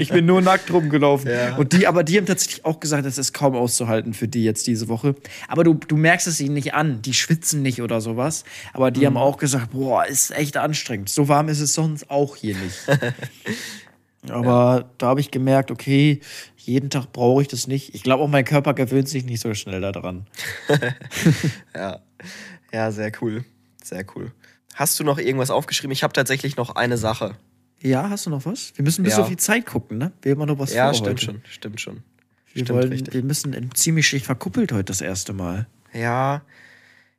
[0.00, 1.30] Ich bin nur nackt rumgelaufen.
[1.30, 1.56] Ja.
[1.56, 4.66] Und die, aber die haben tatsächlich auch gesagt, das ist kaum auszuhalten für die jetzt
[4.66, 5.14] diese Woche.
[5.46, 7.02] Aber du, du merkst es ihnen nicht an.
[7.02, 8.44] Die schwitzen nicht oder sowas.
[8.72, 11.10] Aber die haben auch gesagt, boah, ist echt anstrengend.
[11.10, 12.78] So warm ist es sonst auch hier nicht.
[14.30, 16.20] aber da habe ich gemerkt, okay,
[16.56, 17.94] jeden Tag brauche ich das nicht.
[17.94, 20.26] Ich glaube auch, mein Körper gewöhnt sich nicht so schnell daran.
[21.74, 22.00] Ja.
[22.72, 23.44] ja, sehr cool.
[23.84, 24.32] Sehr cool.
[24.74, 25.92] Hast du noch irgendwas aufgeschrieben?
[25.92, 27.36] Ich habe tatsächlich noch eine Sache.
[27.82, 28.72] Ja, hast du noch was?
[28.76, 29.22] Wir müssen bis Ja.
[29.22, 30.12] auf die Zeit gucken, ne?
[30.22, 31.24] Wir haben noch was Ja, vor stimmt heute.
[31.24, 31.42] schon.
[31.48, 31.94] Stimmt schon.
[32.52, 33.14] Wir, stimmt wollen, richtig.
[33.14, 35.66] wir müssen in- ziemlich schlecht verkuppelt heute das erste Mal.
[35.92, 36.42] Ja.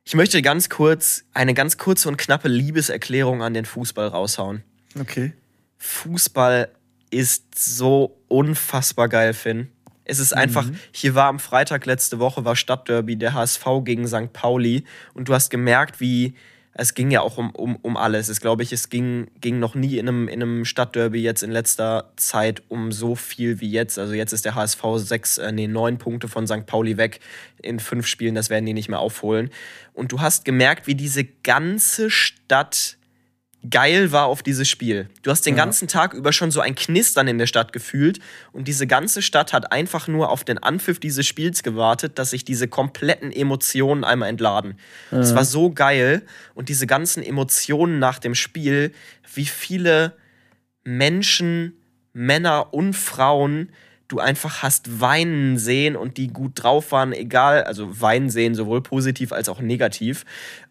[0.04, 4.62] Ich möchte ganz kurz eine ganz kurze und knappe Liebeserklärung an den Fußball raushauen.
[4.98, 5.32] Okay.
[5.78, 6.68] Fußball
[7.10, 9.68] ist so unfassbar geil, Finn.
[10.04, 14.32] Es ist einfach, hier war am Freitag letzte Woche, war Stadtderby, der HSV gegen St.
[14.32, 16.34] Pauli und du hast gemerkt, wie,
[16.80, 18.28] es ging ja auch um, um, um alles.
[18.28, 21.50] Es glaube ich, es ging, ging noch nie in einem, in einem Stadtderby jetzt in
[21.50, 23.98] letzter Zeit um so viel wie jetzt.
[23.98, 26.66] Also jetzt ist der HSV sechs, äh, nee, neun Punkte von St.
[26.66, 27.18] Pauli weg
[27.60, 29.50] in fünf Spielen, das werden die nicht mehr aufholen.
[29.92, 32.97] Und du hast gemerkt, wie diese ganze Stadt
[33.68, 35.08] geil war auf dieses Spiel.
[35.22, 38.20] Du hast den ganzen Tag über schon so ein Knistern in der Stadt gefühlt
[38.52, 42.44] und diese ganze Stadt hat einfach nur auf den Anpfiff dieses Spiels gewartet, dass sich
[42.44, 44.78] diese kompletten Emotionen einmal entladen.
[45.10, 46.22] Es war so geil
[46.54, 48.92] und diese ganzen Emotionen nach dem Spiel,
[49.34, 50.14] wie viele
[50.84, 51.74] Menschen,
[52.12, 53.70] Männer und Frauen
[54.08, 58.82] du einfach hast weinen sehen und die gut drauf waren, egal, also weinen sehen, sowohl
[58.82, 60.24] positiv als auch negativ.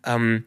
[0.04, 0.44] Ähm,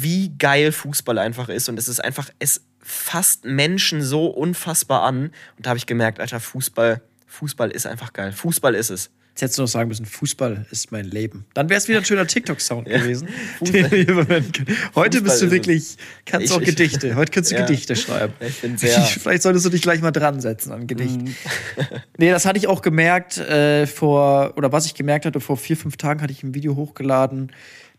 [0.00, 1.68] wie geil Fußball einfach ist.
[1.68, 5.26] Und es ist einfach, es fasst Menschen so unfassbar an.
[5.56, 8.32] Und da habe ich gemerkt, Alter, Fußball, Fußball ist einfach geil.
[8.32, 9.10] Fußball ist es.
[9.30, 11.46] Jetzt hättest du noch sagen müssen, Fußball ist mein Leben.
[11.54, 12.98] Dann wäre es wieder ein schöner TikTok-Sound Ja.
[12.98, 13.28] gewesen.
[13.62, 14.76] Den wir verwenden können.
[14.94, 17.14] Heute Fußball bist du wirklich, kannst Ich- auch ich- Gedichte.
[17.14, 17.62] Heute kannst du Ja.
[17.64, 18.34] Gedichte schreiben.
[18.40, 19.00] Ich bin sehr.
[19.00, 21.24] Vielleicht solltest du dich gleich mal dran setzen an Gedichten.
[21.24, 21.34] Mhm.
[22.18, 25.78] nee, das hatte ich auch gemerkt äh, vor, oder was ich gemerkt hatte, vor vier,
[25.78, 27.52] fünf Tagen hatte ich ein Video hochgeladen.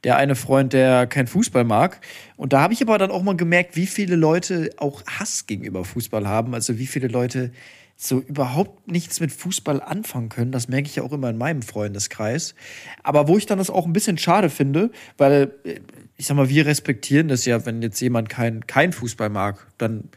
[0.04, 2.02] Der eine Freund, der kein Fußball mag.
[2.36, 5.86] Und da habe ich aber dann auch mal gemerkt, wie viele Leute auch Hass gegenüber
[5.86, 6.54] Fußball haben.
[6.54, 7.52] Also wie viele Leute
[7.96, 10.52] so überhaupt nichts mit Fußball anfangen können.
[10.52, 12.56] Das merke ich ja auch immer in meinem Freundeskreis.
[13.04, 15.80] Aber wo ich dann das auch ein bisschen schade finde, weil äh,
[16.18, 20.10] ich sag mal, wir respektieren das ja, wenn jetzt jemand kein, kein Fußball mag, dann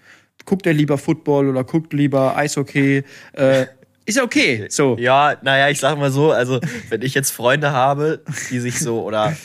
[0.44, 3.02] guckt er lieber Football oder guckt lieber Eishockey.
[3.32, 3.66] Äh,
[4.04, 4.66] ist ja okay.
[4.68, 4.96] So.
[4.98, 9.02] Ja, naja, ich sag mal so, also wenn ich jetzt Freunde habe, die sich so
[9.02, 9.36] oder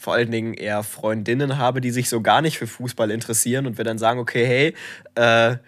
[0.00, 3.76] vor allen Dingen eher Freundinnen habe, die sich so gar nicht für Fußball interessieren und
[3.76, 4.74] wir dann sagen, okay, hey,
[5.14, 5.58] äh,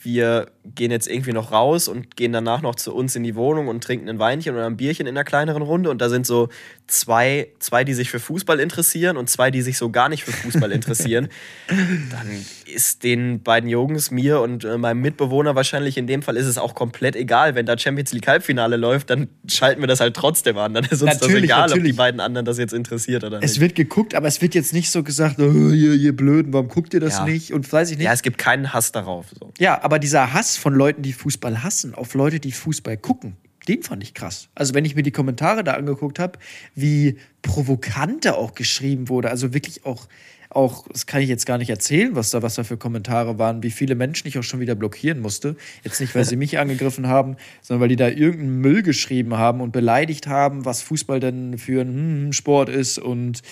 [0.00, 3.68] wir gehen jetzt irgendwie noch raus und gehen danach noch zu uns in die Wohnung
[3.68, 6.48] und trinken ein Weinchen oder ein Bierchen in einer kleineren Runde und da sind so
[6.86, 10.32] zwei, zwei, die sich für Fußball interessieren und zwei, die sich so gar nicht für
[10.32, 11.28] Fußball interessieren,
[11.68, 16.46] dann ist den beiden Jungs, mir und äh, meinem Mitbewohner wahrscheinlich in dem Fall ist
[16.46, 17.54] es auch komplett egal.
[17.54, 20.74] Wenn da Champions League Halbfinale läuft, dann schalten wir das halt trotzdem an.
[20.74, 21.92] Dann ist uns das Natürlich, egal, ob natürlich.
[21.92, 23.60] die beiden anderen das jetzt interessiert oder Es nicht.
[23.60, 26.92] wird geguckt, aber es wird jetzt nicht so gesagt, oh, ihr, ihr Blöden, warum guckt
[26.94, 27.24] ihr das Ja.
[27.24, 27.52] nicht?
[27.52, 28.04] Und weiß ich nicht.
[28.04, 29.26] Ja, es gibt keinen Hass darauf.
[29.38, 29.52] So.
[29.58, 33.36] Ja, aber dieser Hass von Leuten, die Fußball hassen, auf Leute, die Fußball gucken,
[33.68, 34.48] den fand ich krass.
[34.54, 36.38] Also, wenn ich mir die Kommentare da angeguckt habe,
[36.74, 40.08] wie provokant da auch geschrieben wurde, also wirklich auch,
[40.48, 43.62] auch, das kann ich jetzt gar nicht erzählen, was da, was da für Kommentare waren,
[43.62, 45.56] wie viele Menschen ich auch schon wieder blockieren musste.
[45.84, 49.60] Jetzt nicht, weil sie mich angegriffen haben, sondern weil die da irgendeinen Müll geschrieben haben
[49.60, 53.42] und beleidigt haben, was Fußball denn für ein hm, Sport ist und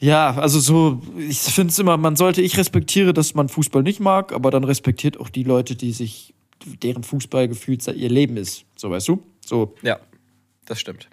[0.00, 4.00] ja, also so, ich finde es immer, man sollte, ich respektiere, dass man Fußball nicht
[4.00, 6.34] mag, aber dann respektiert auch die Leute, die sich,
[6.82, 8.64] deren Fußball gefühlt ihr Leben ist.
[8.76, 9.22] So, weißt du?
[9.44, 9.74] So.
[9.82, 9.98] Ja,
[10.66, 11.08] das stimmt.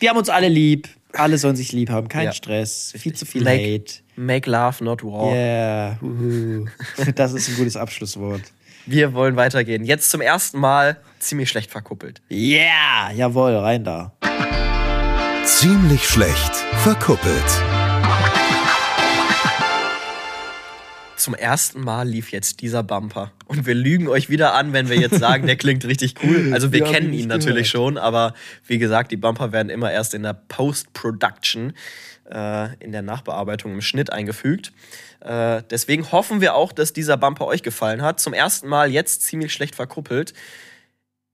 [0.00, 0.88] Wir haben uns alle lieb.
[1.12, 2.08] Alle sollen sich lieb haben.
[2.08, 2.32] Kein Ja.
[2.32, 2.92] Stress.
[2.96, 3.94] Viel zu viel Make, Hate.
[4.16, 5.32] make love, not war.
[5.32, 5.98] Yeah.
[7.14, 8.42] Das ist ein gutes Abschlusswort.
[8.84, 9.84] Wir wollen weitergehen.
[9.84, 12.20] Jetzt zum ersten Mal ziemlich schlecht verkuppelt.
[12.30, 13.10] Yeah.
[13.14, 14.12] Jawohl, rein da.
[15.44, 17.62] Ziemlich schlecht verkuppelt.
[21.26, 23.32] Zum ersten Mal lief jetzt dieser Bumper.
[23.46, 26.50] Und wir lügen euch wieder an, wenn wir jetzt sagen, der klingt richtig cool.
[26.54, 27.94] Also wir haben kennen ihn natürlich gehört.
[27.94, 28.32] schon, aber
[28.64, 31.72] wie gesagt, die Bumper werden immer erst in der Post-Production,
[32.30, 34.70] äh, in der Nachbearbeitung im Schnitt eingefügt.
[35.18, 38.20] Äh, deswegen hoffen wir auch, dass dieser Bumper euch gefallen hat.
[38.20, 40.32] Zum ersten Mal jetzt ziemlich schlecht verkuppelt.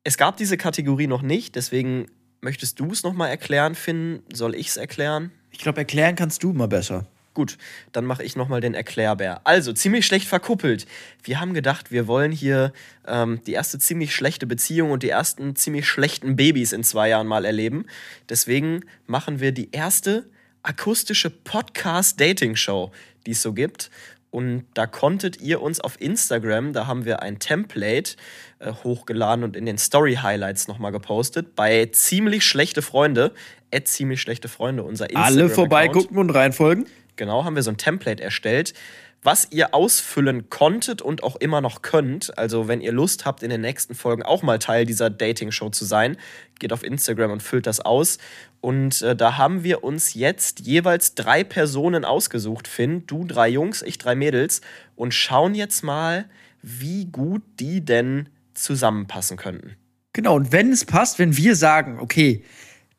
[0.05, 2.07] Es gab diese Kategorie noch nicht, deswegen
[2.41, 4.23] möchtest du es nochmal erklären, Finn?
[4.33, 5.33] Soll ich es erklären?
[5.51, 7.05] Ich glaube, erklären kannst du mal besser.
[7.35, 7.57] Gut,
[7.93, 9.41] dann mache ich nochmal den Erklärbär.
[9.45, 10.87] Also, ziemlich schlecht verkuppelt.
[11.23, 12.73] Wir haben gedacht, wir wollen hier
[13.07, 17.27] ähm, die erste ziemlich schlechte Beziehung und die ersten ziemlich schlechten Babys in zwei Jahren
[17.27, 17.87] mal erleben.
[18.29, 20.27] Deswegen machen wir die erste
[20.63, 22.93] akustische Podcast-Dating-Show,
[23.27, 23.91] die es so gibt.
[24.31, 28.17] Und da konntet ihr uns auf Instagram, da haben wir ein Template
[28.61, 33.33] äh, hochgeladen und in den Story-Highlights nochmal gepostet, bei ziemlich schlechte Freunde,
[33.71, 35.33] at ziemlich schlechte Freunde, unser Instagram.
[35.33, 36.87] Alle vorbeigucken und reinfolgen?
[37.17, 38.75] Genau, haben wir so ein Template erstellt,
[39.23, 42.37] was ihr ausfüllen konntet und auch immer noch könnt.
[42.37, 45.85] Also, wenn ihr Lust habt, in den nächsten Folgen auch mal Teil dieser Dating-Show zu
[45.85, 46.17] sein,
[46.59, 48.19] geht auf Instagram und füllt das aus.
[48.61, 52.67] Und äh, da haben wir uns jetzt jeweils drei Personen ausgesucht.
[52.67, 54.61] Finn, du drei Jungs, ich drei Mädels.
[54.97, 56.29] Und schauen jetzt mal,
[56.63, 59.77] wie gut die denn zusammenpassen könnten.
[60.13, 62.45] Genau, und wenn es passt, wenn wir sagen, okay,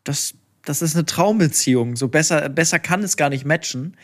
[0.03, 0.33] das,
[0.65, 3.97] das ist eine Traumbeziehung, so besser, besser kann es gar nicht matchen,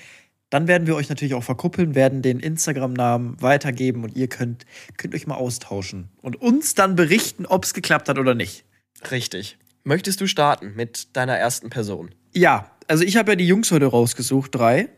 [0.50, 4.66] dann werden wir euch natürlich auch verkuppeln, werden den Instagram-Namen weitergeben und ihr könnt,
[4.98, 8.66] könnt euch mal austauschen und uns dann berichten, ob es geklappt hat oder nicht.
[9.12, 9.58] Richtig.
[9.84, 12.14] Möchtest du starten mit deiner ersten Person?
[12.34, 14.90] Ja, also ich habe ja die Jungs heute rausgesucht, drei.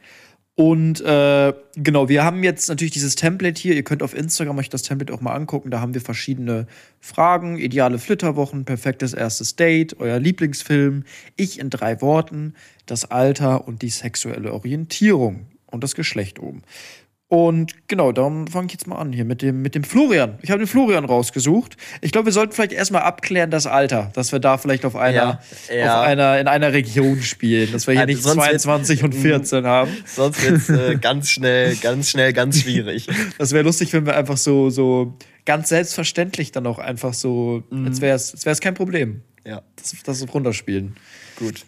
[0.55, 3.73] Und äh, genau, wir haben jetzt natürlich dieses Template hier.
[3.73, 5.71] Ihr könnt auf Instagram euch das Template auch mal angucken.
[5.71, 6.67] Da haben wir verschiedene
[6.99, 11.05] Fragen, ideale Flitterwochen, perfektes erstes Date, euer Lieblingsfilm,
[11.37, 12.53] ich in drei Worten,
[12.85, 16.63] das Alter und die sexuelle Orientierung und das Geschlecht oben.
[17.31, 20.37] Und genau, darum fange ich jetzt mal an hier mit dem, mit dem Florian.
[20.41, 21.77] Ich habe den Florian rausgesucht.
[22.01, 25.39] Ich glaube, wir sollten vielleicht erstmal abklären das Alter, dass wir da vielleicht auf einer,
[25.69, 26.01] Ja, ja.
[26.01, 29.15] Auf einer in einer Region spielen, dass wir hier Also nicht sonst wird's- 22 und
[29.15, 29.91] 14 haben.
[30.05, 33.07] Sonst wird es äh, ganz schnell, ganz schnell, ganz schwierig.
[33.37, 38.01] Das wäre lustig, wenn wir einfach so, so ganz selbstverständlich dann auch einfach so, als
[38.01, 40.97] wäre es kein Problem, Ja, das, das runterspielen.
[41.37, 41.63] gut.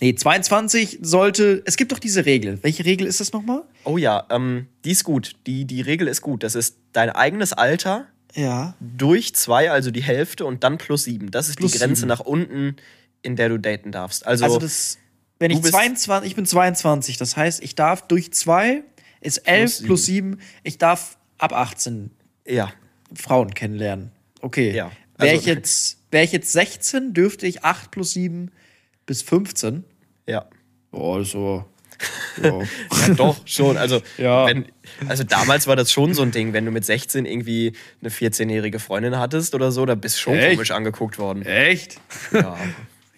[0.00, 2.58] Nee, 22 sollte, es gibt doch diese Regel.
[2.62, 3.64] Welche Regel ist das nochmal?
[3.84, 5.32] Oh ja, ähm, die ist gut.
[5.46, 6.42] Die, die Regel ist gut.
[6.44, 8.74] Das ist dein eigenes Alter Ja.
[8.80, 11.30] durch zwei, also die Hälfte, und dann plus sieben.
[11.32, 12.08] Das ist Plus die Grenze sieben.
[12.08, 12.76] nach unten,
[13.22, 14.24] in der du daten darfst.
[14.24, 14.98] Also, Also das,
[15.40, 18.82] wenn ich bist- 22, ich bin 22, das heißt, ich darf durch zwei
[19.20, 19.86] ist 11 sieben.
[19.86, 22.10] plus 7, ich darf ab 18
[22.46, 22.72] ja,
[23.14, 24.12] Frauen kennenlernen.
[24.42, 24.70] Okay.
[24.72, 28.52] Ja, Wäre also- ich, jetzt, wär ich jetzt 16, dürfte ich 8 plus 7
[29.08, 29.82] bis 15.
[30.26, 30.46] ja.
[30.92, 31.64] Boah, also.
[32.42, 32.60] Ja.
[32.60, 33.76] Ja, doch, schon.
[33.76, 34.46] Also, Ja.
[34.46, 34.66] wenn,
[35.08, 38.78] also damals war das schon so ein Ding, wenn du mit 16 irgendwie eine 14-jährige
[38.78, 40.54] Freundin hattest oder so, da bist du schon Echt?
[40.54, 41.42] komisch angeguckt worden.
[41.44, 42.00] Echt?
[42.32, 42.56] Ja.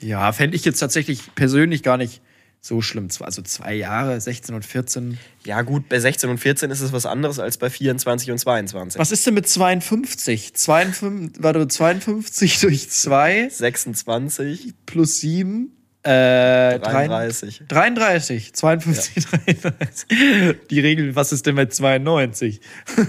[0.03, 2.23] Ja, fände ich jetzt tatsächlich persönlich gar nicht
[2.63, 3.09] so schlimm.
[3.21, 5.19] Also zwei Jahre, 16 und 14.
[5.45, 8.99] ja, gut, bei 16 und 14 ist es was anderes als bei 24 und 22.
[8.99, 10.55] Was ist denn mit 52?
[10.55, 15.71] 52 warte, 52 durch 2 26, plus 7.
[16.03, 17.63] Äh, 33.
[17.69, 18.55] 33.
[18.55, 20.09] 52, 33.
[20.71, 22.61] Die Regel, was ist denn mit 92?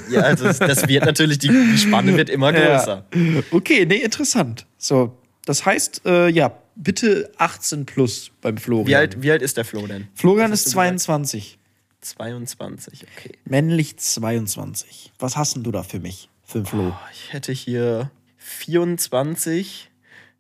[0.10, 3.06] Ja, also das, das wird natürlich, die, die Spanne wird immer größer.
[3.14, 3.42] Ja.
[3.52, 4.66] Okay, nee, interessant.
[4.78, 8.88] So, das heißt, äh, ja, bitte 18 plus beim Florian.
[8.88, 10.08] Wie alt, wie alt ist der Flo denn?
[10.16, 11.00] Florian ist hast du gesagt?
[11.00, 11.60] 22.
[12.02, 13.38] 22, okay.
[13.46, 15.14] Männlich 22.
[15.20, 16.30] Was hast denn du da für mich?
[16.44, 16.94] Für den Flo?
[17.14, 19.91] Ich hätte hier 24,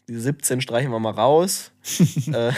[0.08, 1.72] die 17 streichen wir mal raus.
[2.34, 2.52] äh,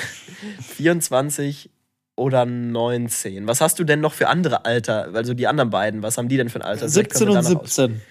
[0.76, 1.70] 24
[2.16, 3.48] oder 19.
[3.48, 5.10] Was hast du denn noch für andere Alter?
[5.14, 6.90] Also die anderen beiden, was haben die denn für ein Alter?
[6.90, 8.02] Vielleicht 17 können wir und danach aus- 17.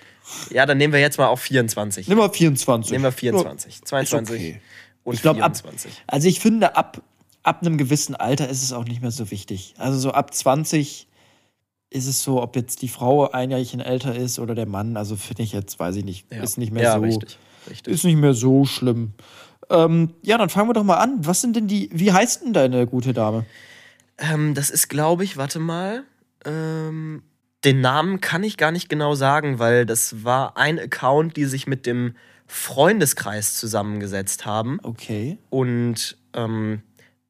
[0.51, 2.07] Ja, dann nehmen wir jetzt mal auf 24.
[2.09, 2.93] Nimm mal 24.
[2.93, 3.74] Nehmen wir 24.
[3.80, 4.61] Ja, 22 ist okay.
[5.03, 5.93] und Ich glaube, ab, 24.
[6.07, 7.03] also ich finde, ab,
[7.43, 9.74] ab einem gewissen Alter ist es auch nicht mehr so wichtig.
[9.78, 11.09] Also so ab 20
[11.91, 14.97] ist es so, ob jetzt die Frau ein Jahrchen älter ist oder der Mann.
[14.97, 16.43] Also finde ich jetzt, weiß ich nicht, Ja.
[16.43, 17.01] ist nicht mehr ja, so.
[17.01, 17.37] richtig.
[17.69, 17.95] Richtig.
[17.95, 19.13] Ist nicht mehr so schlimm.
[19.71, 21.19] Ähm, ja, dann fangen wir doch mal an.
[21.27, 23.47] Was sind denn die, wie heißt denn deine gute Dame?
[24.19, 26.05] Ähm, das ist, glaube ich, warte mal.
[26.45, 27.23] Ähm,
[27.65, 31.67] den Namen kann ich gar nicht genau sagen, weil das war ein Account, die sich
[31.67, 32.15] mit dem
[32.49, 35.39] Freundeskreis zusammengesetzt haben Okay.
[35.49, 36.83] und ähm,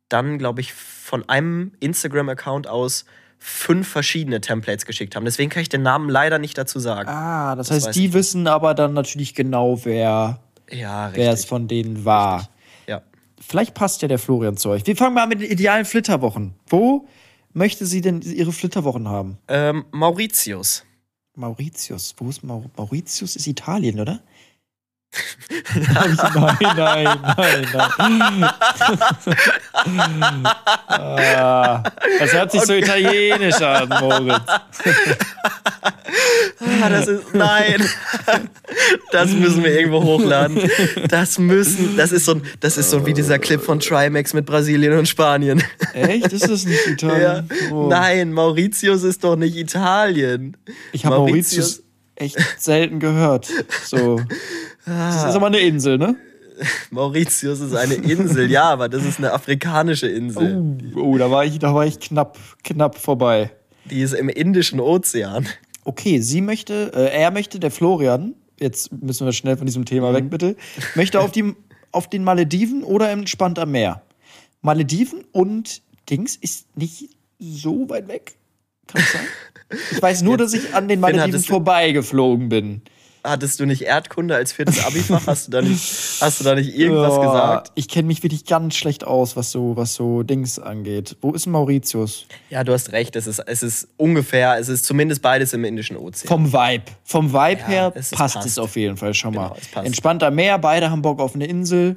[0.09, 3.05] dann, glaube ich, von einem Instagram-Account aus
[3.45, 5.25] fünf verschiedene Templates geschickt haben.
[5.25, 7.09] Deswegen kann ich den Namen leider nicht dazu sagen.
[7.09, 10.39] Ah, das, Das heißt, die wissen aber dann natürlich genau, wer,
[10.71, 11.23] Ja, richtig.
[11.25, 12.49] wer es von denen war.
[12.87, 13.03] ja.
[13.41, 14.87] Vielleicht passt ja der Florian zu euch.
[14.87, 16.55] Wir fangen mal an mit den idealen Flitterwochen.
[16.69, 17.09] Wo
[17.53, 19.39] möchte sie denn ihre Flitterwochen haben?
[19.49, 20.85] Ähm, Mauritius.
[21.35, 22.15] Mauritius.
[22.19, 23.35] Wo ist Mau Mauritius?
[23.37, 24.21] Ist Italien, oder?
[25.75, 26.17] Nein,
[26.77, 28.51] nein, nein, nein.
[30.89, 31.83] ah,
[32.19, 34.41] das hört sich so italienisch an, Moritz.
[36.61, 37.35] Ah, das ist.
[37.35, 37.85] Nein.
[39.11, 40.71] Das müssen wir irgendwo hochladen.
[41.09, 41.97] Das müssen.
[41.97, 45.63] Das ist so, das ist so wie dieser Clip von Trimax mit Brasilien und Spanien.
[45.93, 46.33] Echt?
[46.33, 46.93] Ist das nicht Ja.
[46.93, 47.49] Italien?
[47.71, 47.89] Oh.
[47.89, 50.57] Nein, Mauritius ist doch nicht Italien.
[50.93, 51.83] Ich habe Mauritius
[52.15, 53.49] echt selten gehört.
[53.85, 54.21] So.
[54.85, 56.17] Das ist aber eine Insel, ne?
[56.91, 60.63] Mauritius ist eine Insel, ja, aber das ist eine afrikanische Insel.
[60.95, 63.51] Oh, oh da war ich, da war ich knapp, knapp vorbei.
[63.91, 65.47] Die ist im Indischen Ozean.
[65.85, 70.13] Okay, sie möchte, äh, er möchte, der Florian, jetzt müssen wir schnell von diesem Thema
[70.15, 70.57] weg, bitte,
[70.95, 71.55] möchte auf, die,
[71.91, 74.03] auf den Malediven oder entspannt am Meer.
[74.61, 77.11] Malediven und Dings ist nicht
[77.41, 78.37] so weit weg.
[78.87, 79.27] Kann das sein?
[79.91, 82.83] Ich weiß nur, dass ich an den Malediven vorbeigeflogen bin.
[83.25, 85.27] Hattest du nicht Erdkunde als viertes Abifach?
[85.29, 85.81] Hast du da nicht,
[86.21, 87.73] hast du da nicht irgendwas Ja, gesagt?
[87.77, 91.17] Ich kenne mich wirklich ganz schlecht aus, was so, was so Dings angeht.
[91.21, 92.27] Wo ist Mauritius?
[92.51, 93.15] Ja, du hast recht.
[93.15, 96.27] Es ist, es ist ungefähr, es ist zumindest beides im Indischen Ozean.
[96.29, 96.85] Vom Vibe.
[97.05, 98.47] Vom Vibe Ja, her es passt, passt.
[98.49, 99.49] es auf jeden Fall schon mal.
[99.51, 99.87] Genau, es passt.
[99.87, 101.97] Entspannter Meer, beide haben Bock auf eine Insel.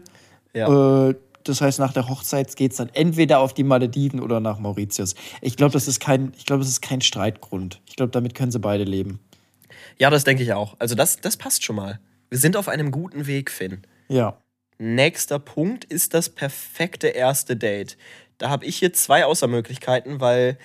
[0.54, 1.10] ja.
[1.10, 1.16] Äh,
[1.48, 5.14] das heißt, nach der Hochzeit geht es dann entweder auf die Malediven oder nach Mauritius.
[5.42, 7.82] Ich glaube, das ist kein, ich glaube, das ist kein Streitgrund.
[7.86, 9.20] Ich glaube, damit können sie beide leben.
[9.98, 10.76] Ja, das denke ich auch.
[10.80, 12.00] Also das, das passt schon mal.
[12.30, 13.82] Wir sind auf einem guten Weg, Finn.
[14.08, 14.42] Ja.
[14.78, 17.98] Nächster Punkt ist das perfekte erste Date.
[18.38, 20.58] Da habe ich hier zwei Auswahlmöglichkeiten, weil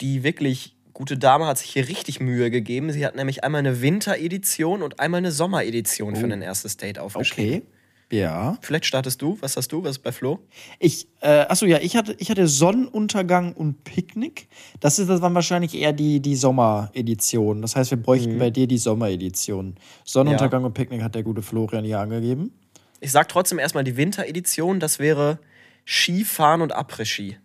[0.00, 2.90] die wirklich gute Dame hat sich hier richtig Mühe gegeben.
[2.90, 7.62] Sie hat nämlich einmal eine Winteredition und einmal eine Sommeredition für ein erstes Date aufgeschrieben.
[7.62, 7.73] Okay.
[8.10, 8.58] Ja.
[8.60, 9.38] Vielleicht startest du.
[9.40, 9.82] Was hast du?
[9.82, 10.38] Was ist bei Flo?
[10.78, 14.48] Ich, äh, achso, ja, ich hatte, ich hatte Sonnenuntergang und Picknick.
[14.80, 17.62] Das, ist, das waren wahrscheinlich eher die, die Sommeredition.
[17.62, 19.76] Das heißt, wir bräuchten bei dir die Sommeredition.
[20.04, 22.52] Sonnenuntergang und Picknick hat der gute Florian hier angegeben.
[23.00, 24.80] Ich sag trotzdem erstmal die Winteredition.
[24.80, 25.38] Das wäre
[25.86, 27.38] Skifahren und Après-Ski.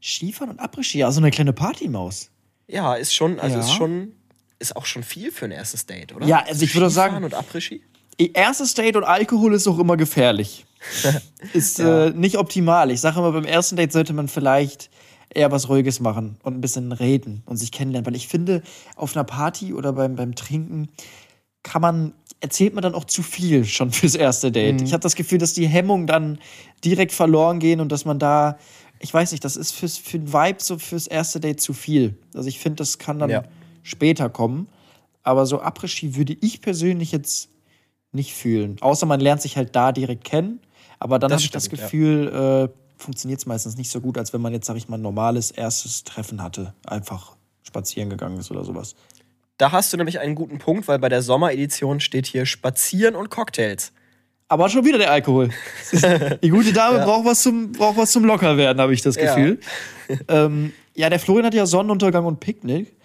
[0.00, 2.30] Skifahren und Après-Ski, also eine kleine Partymaus.
[2.68, 3.62] Ja, ist schon, also Ja.
[3.64, 4.12] ist schon,
[4.58, 6.26] ist auch schon viel für ein erstes Date, oder?
[6.26, 7.82] Ja, also ich würde auch sagen- Skifahren und Après-Ski?
[8.18, 10.64] Erstes Date und Alkohol ist auch immer gefährlich.
[11.52, 12.90] ist äh, nicht optimal.
[12.90, 14.90] Ich sage immer, beim ersten Date sollte man vielleicht
[15.30, 18.06] eher was Ruhiges machen und ein bisschen reden und sich kennenlernen.
[18.06, 18.62] Weil ich finde,
[18.96, 20.88] auf einer Party oder beim, beim Trinken
[21.62, 24.82] kann man, erzählt man dann auch zu viel schon fürs erste Date.
[24.82, 26.38] Ich habe das Gefühl, dass die Hemmungen dann
[26.84, 28.58] direkt verloren gehen und dass man da,
[29.00, 32.16] ich weiß nicht, das ist fürs, für den Vibe so fürs erste Date zu viel.
[32.34, 33.42] Also ich finde, das kann dann Ja.
[33.82, 34.68] später kommen.
[35.22, 37.48] Aber so Après-Ski würde ich persönlich jetzt
[38.14, 38.76] nicht fühlen.
[38.80, 40.60] Außer man lernt sich halt da direkt kennen.
[40.98, 41.84] Aber dann habe ich das stimmt, ja.
[41.86, 44.96] Gefühl, äh, funktioniert es meistens nicht so gut, als wenn man jetzt, sag ich mal,
[44.96, 46.72] ein normales erstes Treffen hatte.
[46.86, 48.94] Einfach spazieren gegangen ist oder sowas.
[49.58, 53.30] Da hast du nämlich einen guten Punkt, weil bei der Sommeredition steht hier Spazieren und
[53.30, 53.92] Cocktails.
[54.48, 55.50] Aber schon wieder der Alkohol.
[56.42, 59.34] Die gute Dame braucht, was zum, braucht was zum Lockerwerden, habe ich das Ja.
[59.34, 59.58] Gefühl.
[60.28, 62.96] ähm, ja, der Florian hat ja Sonnenuntergang und Picknick.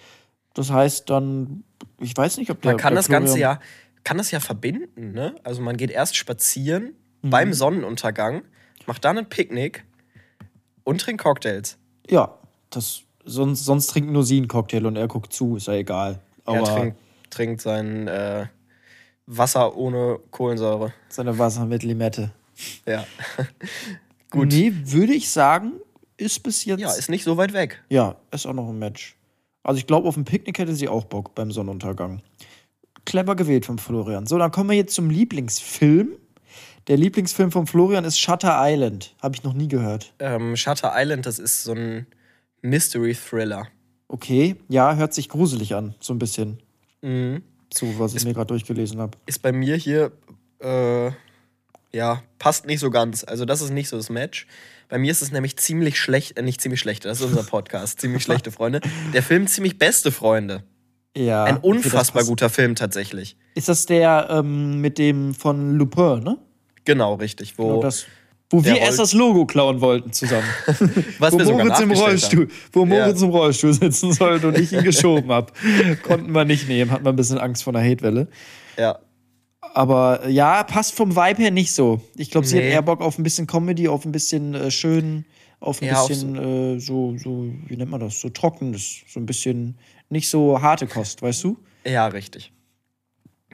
[0.53, 1.64] Das heißt dann,
[1.99, 2.72] ich weiß nicht, ob der.
[2.74, 3.60] Man kann der das Ganze Florian- ja,
[4.10, 5.36] kann das ja verbinden, ne?
[5.43, 7.30] Also man geht erst spazieren Mhm.
[7.30, 8.41] beim Sonnenuntergang,
[8.88, 9.84] macht dann ein Picknick
[10.84, 11.78] und trinkt Cocktails.
[12.10, 12.39] Ja,
[12.72, 16.22] das, sonst, sonst trinkt nur sie einen Cocktail und er guckt zu, ist ja egal.
[16.45, 16.97] Aber er trinkt,
[17.30, 18.47] trinkt sein äh,
[19.28, 20.91] Wasser ohne Kohlensäure.
[21.10, 22.32] seine Wasser mit Limette.
[22.88, 23.05] Ja.
[24.32, 24.47] Gut.
[24.47, 25.74] Nee, würde ich sagen,
[26.18, 26.80] ist bis jetzt.
[26.80, 27.84] ja, ist nicht so weit weg.
[27.89, 29.16] Ja, ist auch noch ein Match.
[29.62, 32.22] Also ich glaube, auf ein Picknick hätte sie auch Bock beim Sonnenuntergang.
[33.06, 34.26] Clever gewählt von Florian.
[34.26, 36.10] So, dann kommen wir jetzt zum Lieblingsfilm.
[36.88, 39.16] Der Lieblingsfilm von Florian ist Shutter Island.
[39.22, 40.14] Habe ich noch nie gehört.
[40.20, 42.08] Ähm, Shutter Island, das ist so ein
[42.62, 43.68] Mystery-Thriller.
[44.08, 46.60] Okay, ja, hört sich gruselig an, so ein bisschen.
[47.02, 47.43] Mhm.
[47.72, 49.18] So, was ich mir gerade durchgelesen habe.
[49.28, 50.12] Ist bei mir hier,
[50.60, 51.12] äh,
[51.91, 53.24] ja, passt nicht so ganz.
[53.24, 54.47] Also, das ist nicht so das Match.
[54.89, 58.02] Bei mir ist es nämlich ziemlich schlecht, äh, nicht ziemlich schlecht, das ist unser Podcast,
[58.02, 58.82] ziemlich schlechte Freunde.
[59.14, 60.64] Der Film ziemlich beste Freunde.
[61.18, 61.43] Ja.
[61.45, 63.36] Ein unfassbar guter Film tatsächlich.
[63.55, 66.38] Ist das der ähm, mit dem von Lupin, ne?
[66.86, 67.57] Genau, richtig.
[67.57, 68.05] Wo, Genau das,
[68.49, 70.47] wo wir erst Roll- das Logo klauen wollten zusammen.
[71.20, 72.51] was wo wir Moritz im Rollstuhl, haben.
[72.74, 72.86] wo Ja.
[72.86, 75.51] Moritz im Rollstuhl sitzen sollte und ich ihn geschoben habe.
[76.03, 78.28] Konnten wir nicht nehmen, hat man ein bisschen Angst vor einer Hatewelle.
[78.78, 78.99] Ja.
[79.74, 82.01] Aber ja, passt vom Vibe her nicht so.
[82.16, 82.68] Ich glaube, sie Nee.
[82.68, 85.26] hat eher Bock auf ein bisschen Comedy, auf ein bisschen äh, schön,
[85.60, 86.36] auf ein Ja, bisschen
[86.76, 88.20] äh, so, so, wie nennt man das?
[88.22, 89.78] So trockenes, so ein bisschen
[90.10, 91.57] nicht so harte Kost, weißt du?
[91.86, 92.51] ja, richtig.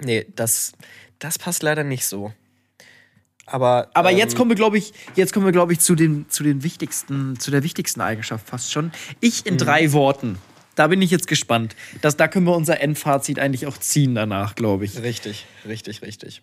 [0.02, 0.74] Nee, das,
[1.20, 2.34] das passt leider nicht so.
[3.46, 6.28] Aber, Aber ähm, jetzt kommen wir, glaube ich, jetzt kommen wir, glaube ich, zu den,
[6.30, 8.92] zu den wichtigsten, zu der wichtigsten Eigenschaft fast schon.
[9.22, 10.40] Ich in drei Worten.
[10.76, 11.76] Da bin ich jetzt gespannt.
[12.02, 15.02] Das, da können wir unser Endfazit eigentlich auch ziehen danach, glaube ich.
[15.02, 16.42] Richtig, richtig, richtig.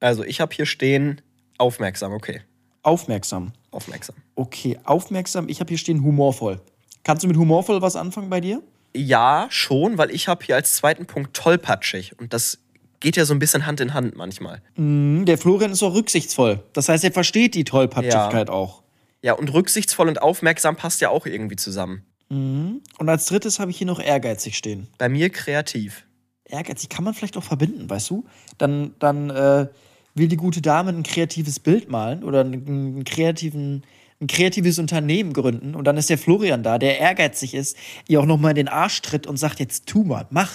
[0.00, 1.20] Also, ich habe hier stehen,
[1.58, 2.42] aufmerksam, okay.
[2.82, 3.52] Aufmerksam.
[3.70, 4.16] Aufmerksam.
[4.34, 5.48] Okay, aufmerksam.
[5.48, 6.60] Ich habe hier stehen humorvoll.
[7.04, 8.62] Kannst du mit humorvoll was anfangen bei dir?
[8.94, 12.18] Ja, schon, weil ich habe hier als zweiten Punkt tollpatschig.
[12.18, 12.58] Und das
[13.00, 14.60] geht ja so ein bisschen Hand in Hand manchmal.
[14.74, 16.60] Hm, Der Florian ist auch rücksichtsvoll.
[16.72, 18.82] Das heißt, er versteht die Tollpatschigkeit auch.
[19.22, 22.04] Ja, und rücksichtsvoll und aufmerksam passt ja auch irgendwie zusammen.
[22.30, 24.88] Und als drittes habe ich hier noch ehrgeizig stehen.
[24.98, 26.04] Bei mir kreativ.
[26.44, 28.26] Ehrgeizig kann man vielleicht auch verbinden, weißt du?
[28.58, 29.68] Dann, dann äh,
[30.14, 33.82] will die gute Dame ein kreatives Bild malen oder einen, einen kreativen,
[34.20, 37.76] ein kreatives Unternehmen gründen und dann ist der Florian da, der ehrgeizig ist,
[38.08, 40.50] ihr auch nochmal in den Arsch tritt und sagt, jetzt tu mal, mach,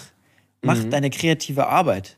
[0.61, 2.17] mach deine kreative Arbeit.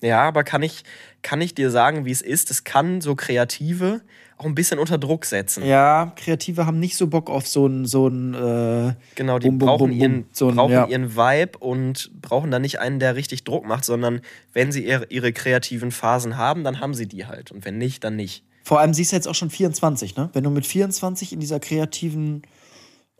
[0.00, 0.84] Ja, aber kann ich,
[1.22, 2.50] kann ich dir sagen, wie es ist?
[2.52, 4.02] Es kann so Kreative
[4.36, 5.64] auch ein bisschen unter Druck setzen.
[5.66, 9.58] Ja, Kreative haben nicht so Bock auf so ein, so ein äh, Genau, die Bum,
[9.58, 9.98] brauchen, bum, bum.
[10.00, 10.86] ihren, So ein- brauchen ja.
[10.86, 14.20] ihren Vibe und brauchen da nicht einen, der richtig Druck macht, sondern
[14.52, 17.50] wenn sie ihre, ihre kreativen Phasen haben, dann haben sie die halt.
[17.50, 18.44] Und wenn nicht, dann nicht.
[18.68, 20.28] Vor allem, sie ist jetzt auch schon 24, ne?
[20.34, 22.42] Wenn du mit 24 in dieser kreativen,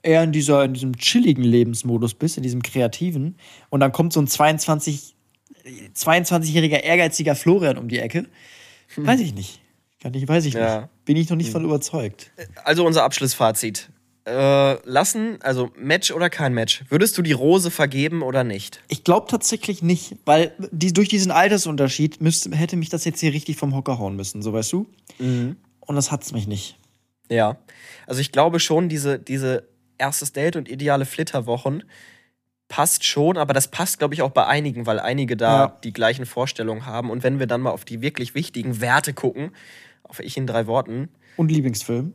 [0.02, 3.38] eher in, dieser, in diesem chilligen Lebensmodus bist, in diesem kreativen,
[3.70, 5.14] und dann kommt so ein 22,
[5.96, 8.26] 22-jähriger ehrgeiziger Florian um die Ecke,
[8.96, 9.62] weiß ich nicht.
[10.02, 10.82] Kann ich, weiß ich Ja.
[10.82, 11.04] nicht.
[11.06, 12.30] Bin ich noch nicht von überzeugt.
[12.64, 13.88] Also unser Abschlussfazit.
[14.28, 16.84] Äh, lassen, also Match oder kein Match.
[16.90, 18.80] Würdest du die Rose vergeben oder nicht?
[18.88, 23.32] Ich glaube tatsächlich nicht, weil die, durch diesen Altersunterschied müsste, hätte mich das jetzt hier
[23.32, 24.86] richtig vom Hocker hauen müssen, so weißt du?
[25.18, 26.76] Und das hat's mich nicht.
[27.30, 27.56] Ja.
[28.06, 29.66] Also ich glaube schon, diese, diese
[29.96, 31.84] erstes Date und ideale Flitterwochen
[32.68, 35.76] passt schon, aber das passt, glaube ich, auch bei einigen, weil einige da Ja.
[35.84, 37.08] die gleichen Vorstellungen haben.
[37.10, 39.52] Und wenn wir dann mal auf die wirklich wichtigen Werte gucken,
[40.02, 41.08] auf ich in drei Worten
[41.38, 42.14] Und Lieblingsfilm.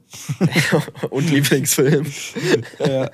[1.09, 2.05] und Lieblingsfilm.
[2.79, 3.09] Nein,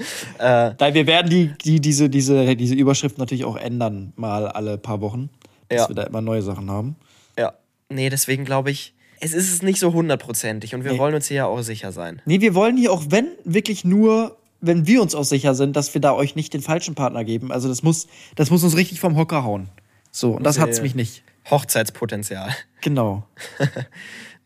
[0.93, 5.29] wir werden die, die, diese, diese, diese Überschrift natürlich auch ändern, mal alle paar Wochen.
[5.69, 5.87] Dass Ja.
[5.89, 6.95] wir da immer neue Sachen haben.
[7.37, 7.53] Ja.
[7.89, 10.97] Nee, deswegen glaube ich, es ist es nicht so hundertprozentig und wir Nee.
[10.97, 12.21] wollen uns hier ja auch sicher sein.
[12.25, 15.93] Nee, wir wollen hier auch, wenn, wirklich nur, wenn wir uns auch sicher sind, dass
[15.93, 17.51] wir da euch nicht den falschen Partner geben.
[17.51, 19.69] Also das muss, das muss uns richtig vom Hocker hauen.
[20.11, 21.21] So, und das Sehr- hat's mich nicht.
[21.51, 22.49] Hochzeitspotenzial.
[22.81, 23.23] Genau.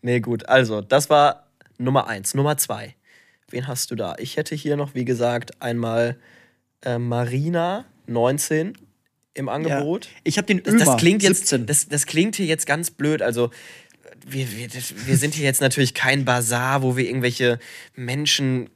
[0.02, 0.46] Nee, gut.
[0.48, 1.43] Also, das war
[1.78, 2.34] Nummer eins.
[2.34, 2.94] Nummer zwei.
[3.50, 4.16] Wen hast du da?
[4.18, 6.16] Ich hätte hier noch, wie gesagt, einmal
[6.82, 8.76] äh, Marina 19
[9.34, 10.08] im Angebot.
[10.22, 11.66] Ich habe den Das, Ömer das klingt jetzt, 17.
[11.66, 13.20] das, das klingt hier jetzt ganz blöd.
[13.20, 13.50] Also
[14.26, 14.68] wir, wir,
[15.06, 17.58] wir sind hier jetzt natürlich kein Bazar, wo wir irgendwelche
[17.94, 18.70] Menschen,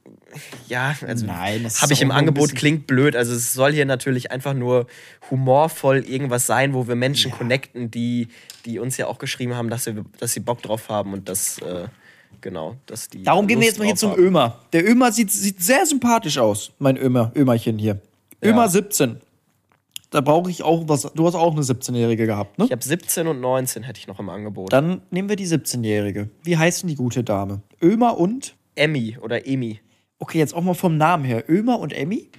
[0.69, 3.17] ja, also Nein, das ist habe ich im Angebot klingt blöd.
[3.17, 4.87] Also es soll hier natürlich einfach nur
[5.31, 8.29] humorvoll irgendwas sein, wo wir Menschen connecten, die,
[8.67, 11.59] die uns ja auch geschrieben haben, dass sie, dass sie Bock drauf haben und das
[11.63, 11.89] äh,
[12.41, 13.23] genau, dass die.
[13.23, 14.23] Darum gehen wir jetzt mal hier zum haben.
[14.23, 14.59] Ömer.
[14.73, 18.01] Der Ömer sieht, sieht sehr sympathisch aus, mein Ömer, Ömerchen hier.
[18.43, 19.21] Ömer 17.
[20.11, 21.03] Da brauche ich auch was.
[21.15, 22.65] Du hast auch eine 17-Jährige gehabt, ne?
[22.65, 24.73] Ich habe 17 und 19 hätte ich noch im Angebot.
[24.73, 26.31] Dann nehmen wir die 17-Jährige.
[26.43, 27.61] Wie heißt denn die gute Dame?
[27.83, 28.55] Ömer und?
[28.75, 29.81] Emmy oder Emi.
[30.19, 31.45] Okay, jetzt auch mal vom Namen her.
[31.49, 32.31] Ömer und Emmy?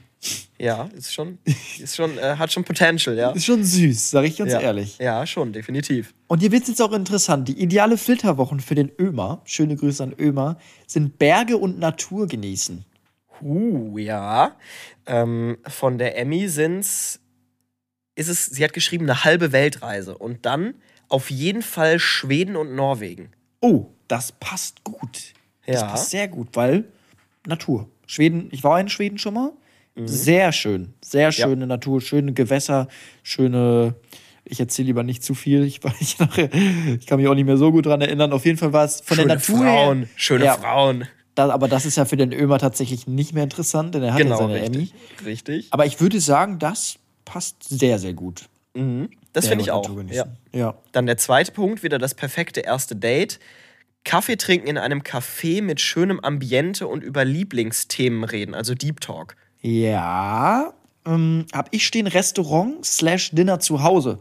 [0.58, 1.38] Ja, ist schon,
[1.80, 3.32] ist schon, äh, hat schon Potential, ja.
[3.32, 4.60] Ist schon süß, sag ich ganz ja.
[4.60, 4.98] ehrlich.
[4.98, 6.14] Ja, schon, definitiv.
[6.28, 7.48] Und hier wird es jetzt auch interessant.
[7.48, 12.84] Die ideale Filterwochen für den Ömer, schöne Grüße an Ömer, sind Berge und Natur genießen.
[13.42, 14.58] Uh, ja.
[15.06, 17.22] Ähm, von der Emmy sind's,
[18.16, 20.18] ist es, sie hat geschrieben, eine halbe Weltreise.
[20.18, 20.74] Und dann
[21.08, 23.32] auf jeden Fall Schweden und Norwegen.
[23.62, 25.34] Oh, das passt gut.
[25.66, 25.88] Das Ja.
[25.88, 26.86] passt sehr gut, weil
[27.48, 27.90] Natur.
[28.06, 29.54] Schweden, ich war in Schweden schon mal.
[30.00, 30.08] Mhm.
[30.08, 30.94] Sehr schön.
[31.02, 32.88] Sehr schöne Natur, schöne Gewässer,
[33.24, 33.96] schöne.
[34.46, 35.64] Ich erzähle lieber nicht zu viel.
[35.64, 38.32] Ich, ich, nachher, ich kann mich auch nicht mehr so gut dran erinnern.
[38.34, 40.08] Auf jeden Fall war es von schöne der Natur Frauen, her.
[40.16, 40.54] schöne Ja.
[40.58, 41.08] Frauen.
[41.36, 44.20] Da, aber das ist ja für den Ömer tatsächlich nicht mehr interessant, denn er hat
[44.20, 44.78] ja Genau, seine Emmy.
[44.80, 45.26] richtig.
[45.26, 45.68] Richtig.
[45.72, 48.50] Aber ich würde sagen, das passt sehr, sehr gut.
[48.74, 48.84] Das
[49.46, 49.90] Berge finde ich auch.
[50.10, 50.26] Ja.
[50.54, 50.76] ja.
[50.92, 53.40] Dann der zweite Punkt, wieder das perfekte erste Date.
[54.06, 59.36] Kaffee trinken in einem Café mit schönem Ambiente und über Lieblingsthemen reden, also Deep Talk.
[59.62, 60.74] Ja,
[61.06, 64.20] ähm, hab ich stehen Restaurant slash Dinner zu Hause.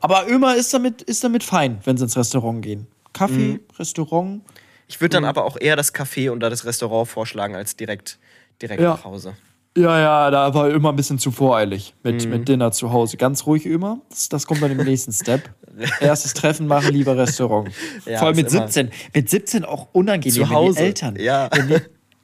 [0.00, 2.86] Aber Ömer ist damit, ist damit fein, wenn sie ins Restaurant gehen.
[3.12, 3.60] Kaffee, Mhm.
[3.78, 4.42] Restaurant.
[4.88, 8.18] Ich würde dann aber auch eher das Café oder das Restaurant vorschlagen, als direkt,
[8.62, 8.90] direkt Ja.
[8.94, 9.34] nach Hause.
[9.76, 13.16] Ja, ja, da war Ömer ein bisschen zu voreilig mit, mit Dinner zu Hause.
[13.16, 14.00] Ganz ruhig, Ömer.
[14.08, 15.48] Das, das kommt dann im nächsten Step.
[16.00, 17.70] Erstes Treffen machen, lieber Restaurant.
[18.04, 18.90] Ja, Vor allem mit immer- 17.
[19.14, 20.78] Mit 17 auch unangenehm, Zu wenn Hause.
[20.78, 21.16] die Eltern.
[21.20, 21.48] Ja.
[21.52, 21.76] Wenn die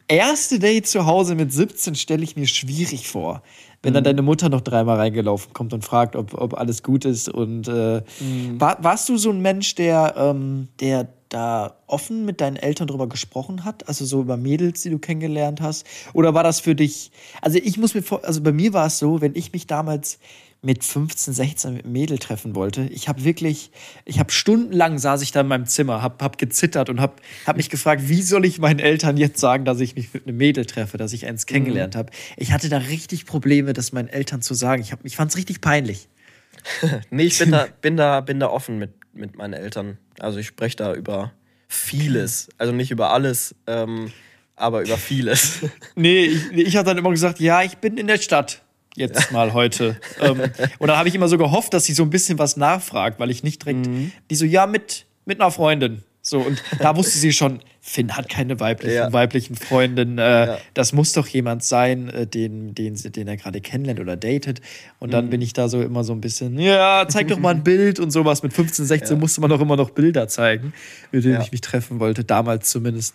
[0.09, 3.43] erste Date zu Hause mit 17 stelle ich mir schwierig vor.
[3.83, 3.95] Wenn Mhm.
[3.95, 7.29] dann deine Mutter noch dreimal reingelaufen kommt und fragt, ob, ob alles gut ist.
[7.29, 8.61] Und äh, Mhm.
[8.61, 13.09] war, warst du so ein Mensch, der, ähm, der da offen mit deinen Eltern drüber
[13.09, 13.89] gesprochen hat?
[13.89, 15.85] Also so über Mädels, die du kennengelernt hast?
[16.15, 17.11] Oder war das für dich,
[17.43, 20.19] also ich muss mir vor, also bei mir war es so, wenn ich mich damals
[20.63, 22.83] mit 15, 16 mit einem Mädel treffen wollte.
[22.91, 23.71] Ich habe wirklich,
[24.05, 27.15] ich habe stundenlang saß ich da in meinem Zimmer, habe hab gezittert und habe
[27.47, 30.37] hab mich gefragt, wie soll ich meinen Eltern jetzt sagen, dass ich mich mit einem
[30.39, 32.11] Mädel treffe, dass ich eins kennengelernt habe.
[32.37, 34.83] Ich hatte da richtig Probleme, das meinen Eltern zu sagen.
[34.83, 36.09] Ich, hab- ich fand es richtig peinlich.
[37.11, 39.99] Nee, ich bin da, bin da, bin da offen mit, mit meinen Eltern.
[40.19, 41.33] Also ich spreche da über
[41.69, 42.49] vieles.
[42.59, 44.11] Also nicht über alles, ähm,
[44.57, 45.59] aber über vieles.
[45.95, 48.63] Nee, ich, ich habe dann immer gesagt, ja, ich bin in der Stadt.
[48.97, 49.97] Jetzt mal heute.
[50.21, 50.41] ähm,
[50.79, 53.31] und dann habe ich immer so gehofft, dass sie so ein bisschen was nachfragt, weil
[53.31, 53.89] ich nicht direkt.
[54.31, 56.03] Die so, ja, mit, mit einer Freundin.
[56.23, 59.13] So, und da wusste sie schon, Finn hat keine weiblichen, Ja.
[59.13, 60.19] weiblichen Freundin.
[60.19, 60.59] Äh, Ja.
[60.75, 64.61] Das muss doch jemand sein, äh, den, den, den er gerade kennenlernt oder datet.
[64.99, 67.63] Und dann bin ich da so immer so ein bisschen, ja, zeig doch mal ein
[67.63, 68.43] Bild und sowas.
[68.43, 70.73] Mit 15, 16 musste man doch immer noch Bilder zeigen,
[71.13, 71.43] mit denen Ja.
[71.43, 73.15] ich mich treffen wollte, damals zumindest.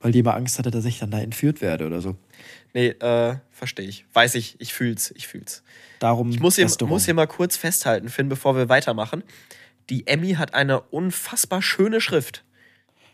[0.00, 2.16] Weil die immer Angst hatte, dass ich dann da entführt werde oder so.
[2.74, 4.04] Nee, äh, verstehe ich.
[4.12, 5.62] Weiß ich, ich fühl's, ich fühl's.
[5.98, 9.22] Darum Ich muss hier, muss hier mal kurz festhalten, Finn, bevor wir weitermachen.
[9.90, 12.44] Die Emmy hat eine unfassbar schöne Schrift.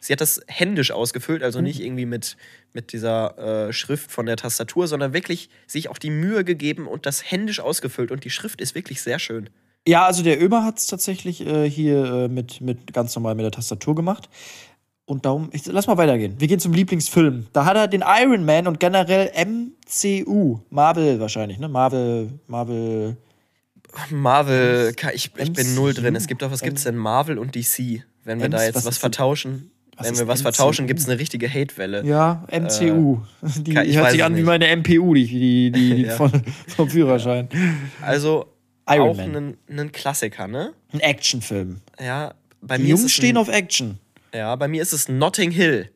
[0.01, 2.37] Sie hat das händisch ausgefüllt, also nicht irgendwie mit,
[2.73, 7.05] mit dieser äh, Schrift von der Tastatur, sondern wirklich sich auch die Mühe gegeben und
[7.05, 8.13] das händisch ausgefüllt.
[8.13, 9.51] Und die Schrift ist wirklich sehr schön.
[9.87, 13.45] Ja, also der Ömer hat es tatsächlich äh, hier äh, mit, mit ganz normal mit
[13.45, 14.29] der Tastatur gemacht.
[15.09, 16.35] Und darum, ich, lass mal weitergehen.
[16.39, 17.47] Wir gehen zum Lieblingsfilm.
[17.55, 20.59] Da hat er den Iron Man und generell MCU.
[20.69, 21.67] Marvel wahrscheinlich, ne?
[21.67, 23.17] Marvel, Marvel.
[24.11, 26.15] Marvel, ich, ich bin null drin.
[26.15, 26.95] Es gibt doch, was gibt's denn?
[26.97, 28.03] Marvel und DC.
[28.25, 32.05] Wenn wir da jetzt was vertauschen, wenn wir was vertauschen, gibt's eine richtige Hate-Welle.
[32.05, 33.21] Ja, MCU.
[33.41, 36.11] die Ka- ich hört sich es an wie meine MPU, die, die, die, die
[36.69, 37.49] vom Führerschein.
[38.03, 38.45] Also
[38.87, 39.57] Iron auch Man.
[39.71, 40.75] ein, Klassiker, ne?
[40.93, 41.81] Ein Actionfilm.
[41.99, 43.99] Ja, bei Die mir Jungs ist es stehen auf Action.
[44.35, 45.91] Ja, bei mir ist es Notting Hill.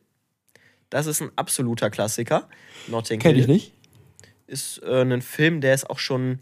[0.89, 2.47] Das ist ein absoluter Klassiker.
[2.87, 3.73] Notting Kenn Hill ich nicht.
[4.47, 6.39] ist äh, ein Film, der ist auch schon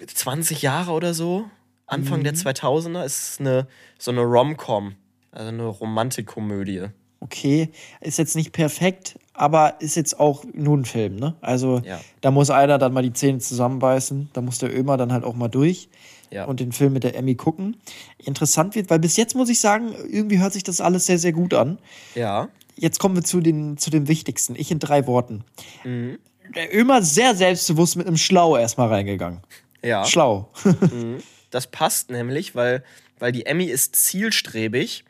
[0.00, 1.46] äh, 20 Jahre oder so.
[1.86, 2.24] Anfang Mhm.
[2.24, 3.66] der 2000er ist eine
[3.98, 4.94] so eine Rom-Com,
[5.30, 6.86] also eine Romantikkomödie.
[7.20, 11.36] okay, ist jetzt nicht perfekt, aber ist jetzt auch nur ein Film, ne?
[11.40, 12.00] Also Ja.
[12.22, 15.34] da muss einer dann mal die Zähne zusammenbeißen, da muss der Ömer dann halt auch
[15.34, 15.88] mal durch
[16.34, 16.44] Ja.
[16.46, 17.76] und den Film mit der Emmy gucken.
[18.18, 21.32] Interessant wird, weil bis jetzt muss ich sagen, irgendwie hört sich das alles sehr, sehr
[21.32, 21.78] gut an.
[22.14, 22.48] Ja.
[22.76, 24.56] Jetzt kommen wir zu, den, zu dem Wichtigsten.
[24.56, 25.44] Ich in drei Worten.
[25.84, 26.18] Mhm.
[26.56, 29.40] Der Ömer sehr selbstbewusst mit einem Schlau erstmal reingegangen.
[29.82, 30.04] Ja.
[30.04, 30.50] Schlau.
[31.50, 32.82] Das passt nämlich, weil,
[33.20, 35.04] weil die Emmy ist zielstrebig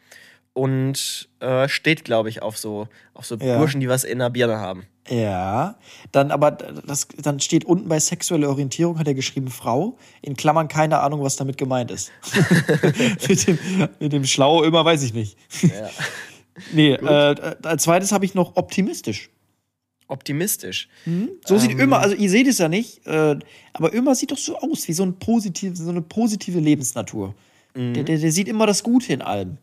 [0.55, 3.59] und äh, steht, glaube ich, auf so, auf so Ja.
[3.59, 4.85] Burschen, die was in der Birne haben.
[5.11, 5.77] Ja,
[6.13, 10.69] dann aber das, dann steht unten bei sexuelle Orientierung hat er geschrieben Frau, in Klammern
[10.69, 12.11] keine Ahnung, was damit gemeint ist.
[13.29, 13.59] mit, dem,
[14.01, 15.37] mit dem Schlau immer weiß ich nicht.
[15.63, 15.91] Ja.
[16.73, 19.29] Nee, äh, als zweites habe ich noch optimistisch.
[20.07, 20.89] Optimistisch.
[21.45, 21.61] So Ähm.
[21.61, 23.37] sieht Ömer, also ihr seht es ja nicht, äh,
[23.73, 27.35] aber Ömer sieht doch so aus wie so, ein positiv, so eine positive Lebensnatur.
[27.75, 27.95] Mhm.
[27.95, 29.59] Der, der, der sieht immer das Gute in allem.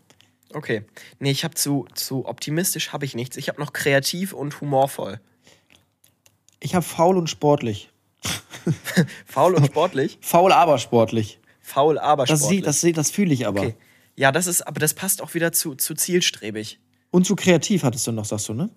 [0.54, 0.84] Okay.
[1.20, 3.38] Nee, ich habe zu, zu optimistisch habe ich nichts.
[3.38, 5.20] Ich habe noch kreativ und humorvoll.
[6.60, 7.90] Ich habe faul und sportlich.
[9.26, 10.18] Faul und sportlich.
[10.22, 11.40] Faul, aber sportlich.
[11.62, 12.64] Faul, aber Das, sportlich.
[12.64, 13.62] das, sieht- das fühle ich aber.
[13.62, 13.76] okay.
[14.16, 16.80] Ja, das ist, aber das passt auch wieder zu, zu zielstrebig.
[17.12, 18.70] Und zu kreativ hattest du noch, sagst du, ne?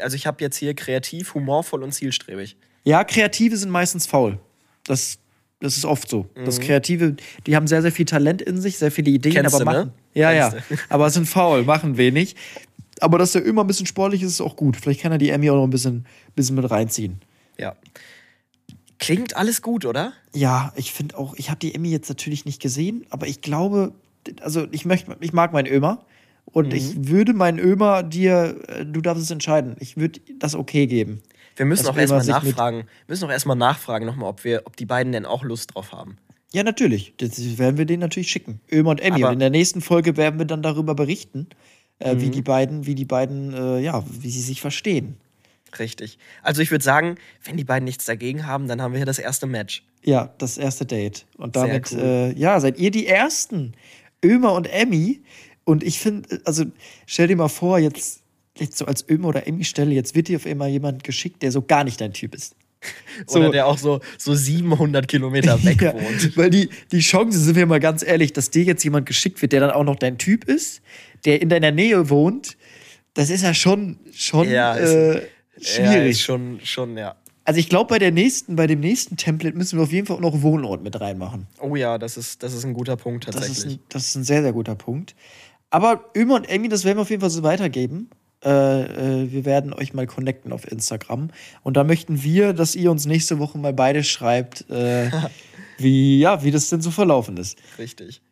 [0.00, 2.56] Also ich habe jetzt hier kreativ, humorvoll und zielstrebig.
[2.84, 4.38] Ja, Kreative sind meistens faul.
[4.84, 5.18] Das,
[5.60, 6.26] das ist oft so.
[6.34, 6.44] Mhm.
[6.44, 7.16] Das Kreative,
[7.46, 9.92] die haben sehr, sehr viel Talent in sich, sehr viele Ideen, Kennst aber du, ne?
[10.14, 10.52] Ja, ja.
[10.88, 12.34] Aber sind faul, machen wenig.
[13.00, 14.76] Aber dass der immer ein bisschen sportlich ist, ist auch gut.
[14.76, 17.20] Vielleicht kann er die Emmy auch noch ein bisschen, bisschen mit reinziehen.
[17.58, 17.76] Ja.
[18.98, 20.12] Klingt alles gut, oder?
[20.34, 23.92] Ja, ich finde auch, ich habe die Emmy jetzt natürlich nicht gesehen, aber ich glaube,
[24.40, 26.04] also ich möchte, ich mag meinen Ömer
[26.46, 27.08] und ich Mhm.
[27.08, 29.76] würde meinen Ömer dir, äh, du darfst es entscheiden.
[29.78, 31.22] Ich würde das okay geben.
[31.54, 32.78] Wir müssen auch erstmal nachfragen.
[32.78, 35.92] Wir müssen auch erstmal nachfragen nochmal, ob wir, ob die beiden denn auch Lust drauf
[35.92, 36.16] haben.
[36.52, 37.12] Ja, natürlich.
[37.18, 38.60] Das werden wir denen natürlich schicken.
[38.72, 39.16] Ömer und Emmy.
[39.22, 41.46] Aber- und in der nächsten Folge werden wir dann darüber berichten,
[41.98, 42.20] äh, Mhm.
[42.22, 45.16] wie die beiden, wie die beiden, äh, ja, wie sie sich verstehen.
[45.78, 46.18] Richtig.
[46.42, 49.18] Also ich würde sagen, wenn die beiden nichts dagegen haben, dann haben wir hier das
[49.18, 49.84] erste Match.
[50.02, 51.26] Ja, das erste Date.
[51.36, 51.98] Und damit, cool.
[52.00, 53.74] äh, ja, seid ihr die Ersten.
[54.24, 55.20] Ömer und Emmy.
[55.64, 56.64] Und ich finde, also
[57.04, 58.22] stell dir mal vor, jetzt,
[58.56, 61.60] jetzt so als Ömer oder Emmy-Stelle, jetzt wird dir auf einmal jemand geschickt, der so
[61.60, 62.56] gar nicht dein Typ ist.
[63.26, 66.36] So- Oder der auch so, so 700 Kilometer weg Ja, wohnt.
[66.36, 69.52] weil die, die Chance, sind wir mal ganz ehrlich, dass dir jetzt jemand geschickt wird,
[69.52, 70.80] der dann auch noch dein Typ ist,
[71.24, 72.56] der in deiner Nähe wohnt,
[73.14, 76.10] das ist ja schon, schon Ja, ist- äh, Ja, schwierig.
[76.10, 77.16] ist schon, schon, ja.
[77.44, 80.16] also ich glaube, bei der nächsten, bei dem nächsten Template müssen wir auf jeden Fall
[80.16, 81.48] auch noch Wohnort mit reinmachen.
[81.60, 83.58] Oh ja, das ist, das ist ein guter Punkt Das tatsächlich.
[83.66, 85.16] ist, ein, das ist ein sehr, sehr guter Punkt.
[85.70, 88.08] Aber Ömer und Amy, das werden wir auf jeden Fall so weitergeben.
[88.48, 88.82] Äh,
[89.24, 91.28] äh, wir werden euch mal connecten auf Instagram.
[91.62, 95.10] Und da möchten wir, dass ihr uns nächste Woche mal beide schreibt, äh,
[95.78, 97.58] wie, ja, wie das denn so verlaufen ist.
[97.78, 98.22] Richtig.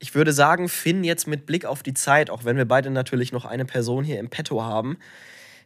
[0.00, 3.32] Ich würde sagen, Finn, jetzt mit Blick auf die Zeit, auch wenn wir beide natürlich
[3.32, 4.96] noch eine Person hier im Petto haben,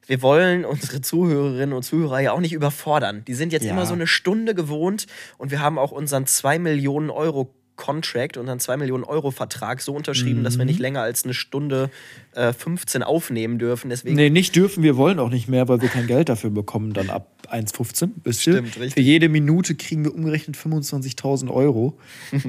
[0.07, 3.25] wir wollen unsere Zuhörerinnen und Zuhörer ja auch nicht überfordern.
[3.27, 3.73] Die sind jetzt Ja.
[3.73, 5.07] immer so eine Stunde gewohnt
[5.39, 9.93] und wir haben auch unseren 2 Millionen Euro Contract, unseren 2 Millionen Euro Vertrag so
[9.95, 10.69] unterschrieben, dass wir Mhm.
[10.71, 11.91] nicht länger als eine Stunde
[12.35, 13.91] äh, 15 aufnehmen dürfen.
[13.91, 16.93] Deswegen Nee, nicht dürfen, wir wollen auch nicht mehr, weil wir kein Geld dafür bekommen,
[16.93, 18.11] dann ab 1,15.
[18.25, 18.55] Wisst ihr?
[18.55, 18.95] Stimmt, richtig.
[18.95, 21.99] Für jede Minute kriegen wir umgerechnet 25.000 Euro.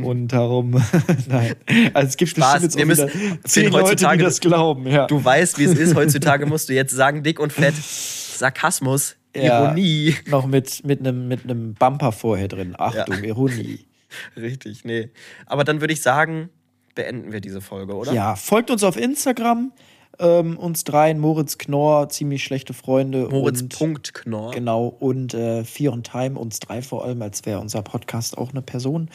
[0.02, 0.82] Und darum,
[1.28, 1.56] nein.
[1.94, 3.10] Also es gibt Spaß, bestimmt wir müssen-
[3.46, 4.88] zehn Leute, die heutzutage- das glauben.
[4.88, 5.08] Ja.
[5.08, 5.96] du weißt, wie es ist.
[5.96, 7.74] Heutzutage musst du jetzt sagen, dick und fett,
[8.36, 9.66] Sarkasmus, Ja.
[9.66, 10.16] Ironie.
[10.28, 12.76] Noch mit, mit einem mit einem Bumper vorher drin.
[12.78, 13.86] Achtung, Ironie.
[14.38, 15.10] Richtig, nee.
[15.46, 16.50] Aber dann würde ich sagen,
[16.96, 18.14] beenden wir diese Folge, oder?
[18.14, 19.72] Ja, folgt uns auf Instagram.
[20.18, 23.28] Ähm, uns dreien, Moritz Knorr, ziemlich schlechte Freunde.
[23.30, 24.52] Moritz und, Punkt Knorr.
[24.52, 28.52] Genau, und äh, Vier und Time, uns drei vor allem, als wäre unser Podcast auch
[28.52, 29.10] eine Person.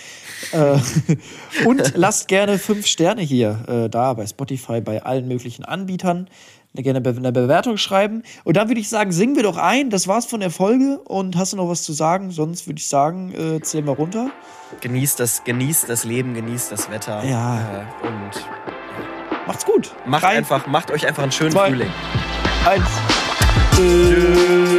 [0.52, 0.78] äh,
[1.66, 6.28] und lasst gerne fünf Sterne hier äh, da bei Spotify, bei allen möglichen Anbietern.
[6.74, 8.22] Gerne eine Bewertung schreiben.
[8.44, 9.90] Und dann würde ich sagen, singen wir doch ein.
[9.90, 11.00] Das war's von der Folge.
[11.00, 12.30] Und hast du noch was zu sagen?
[12.30, 14.30] Sonst würde ich sagen, äh, zählen wir runter.
[14.80, 17.24] Genießt das, genießt das Leben, genießt das Wetter.
[17.24, 17.58] Ja.
[17.58, 18.46] Äh, und
[19.48, 19.92] Macht's gut.
[20.06, 21.90] macht Drei, einfach, macht euch einfach einen schönen zwei, Frühling.
[22.64, 22.84] Eins.
[23.74, 24.69] Tschüss.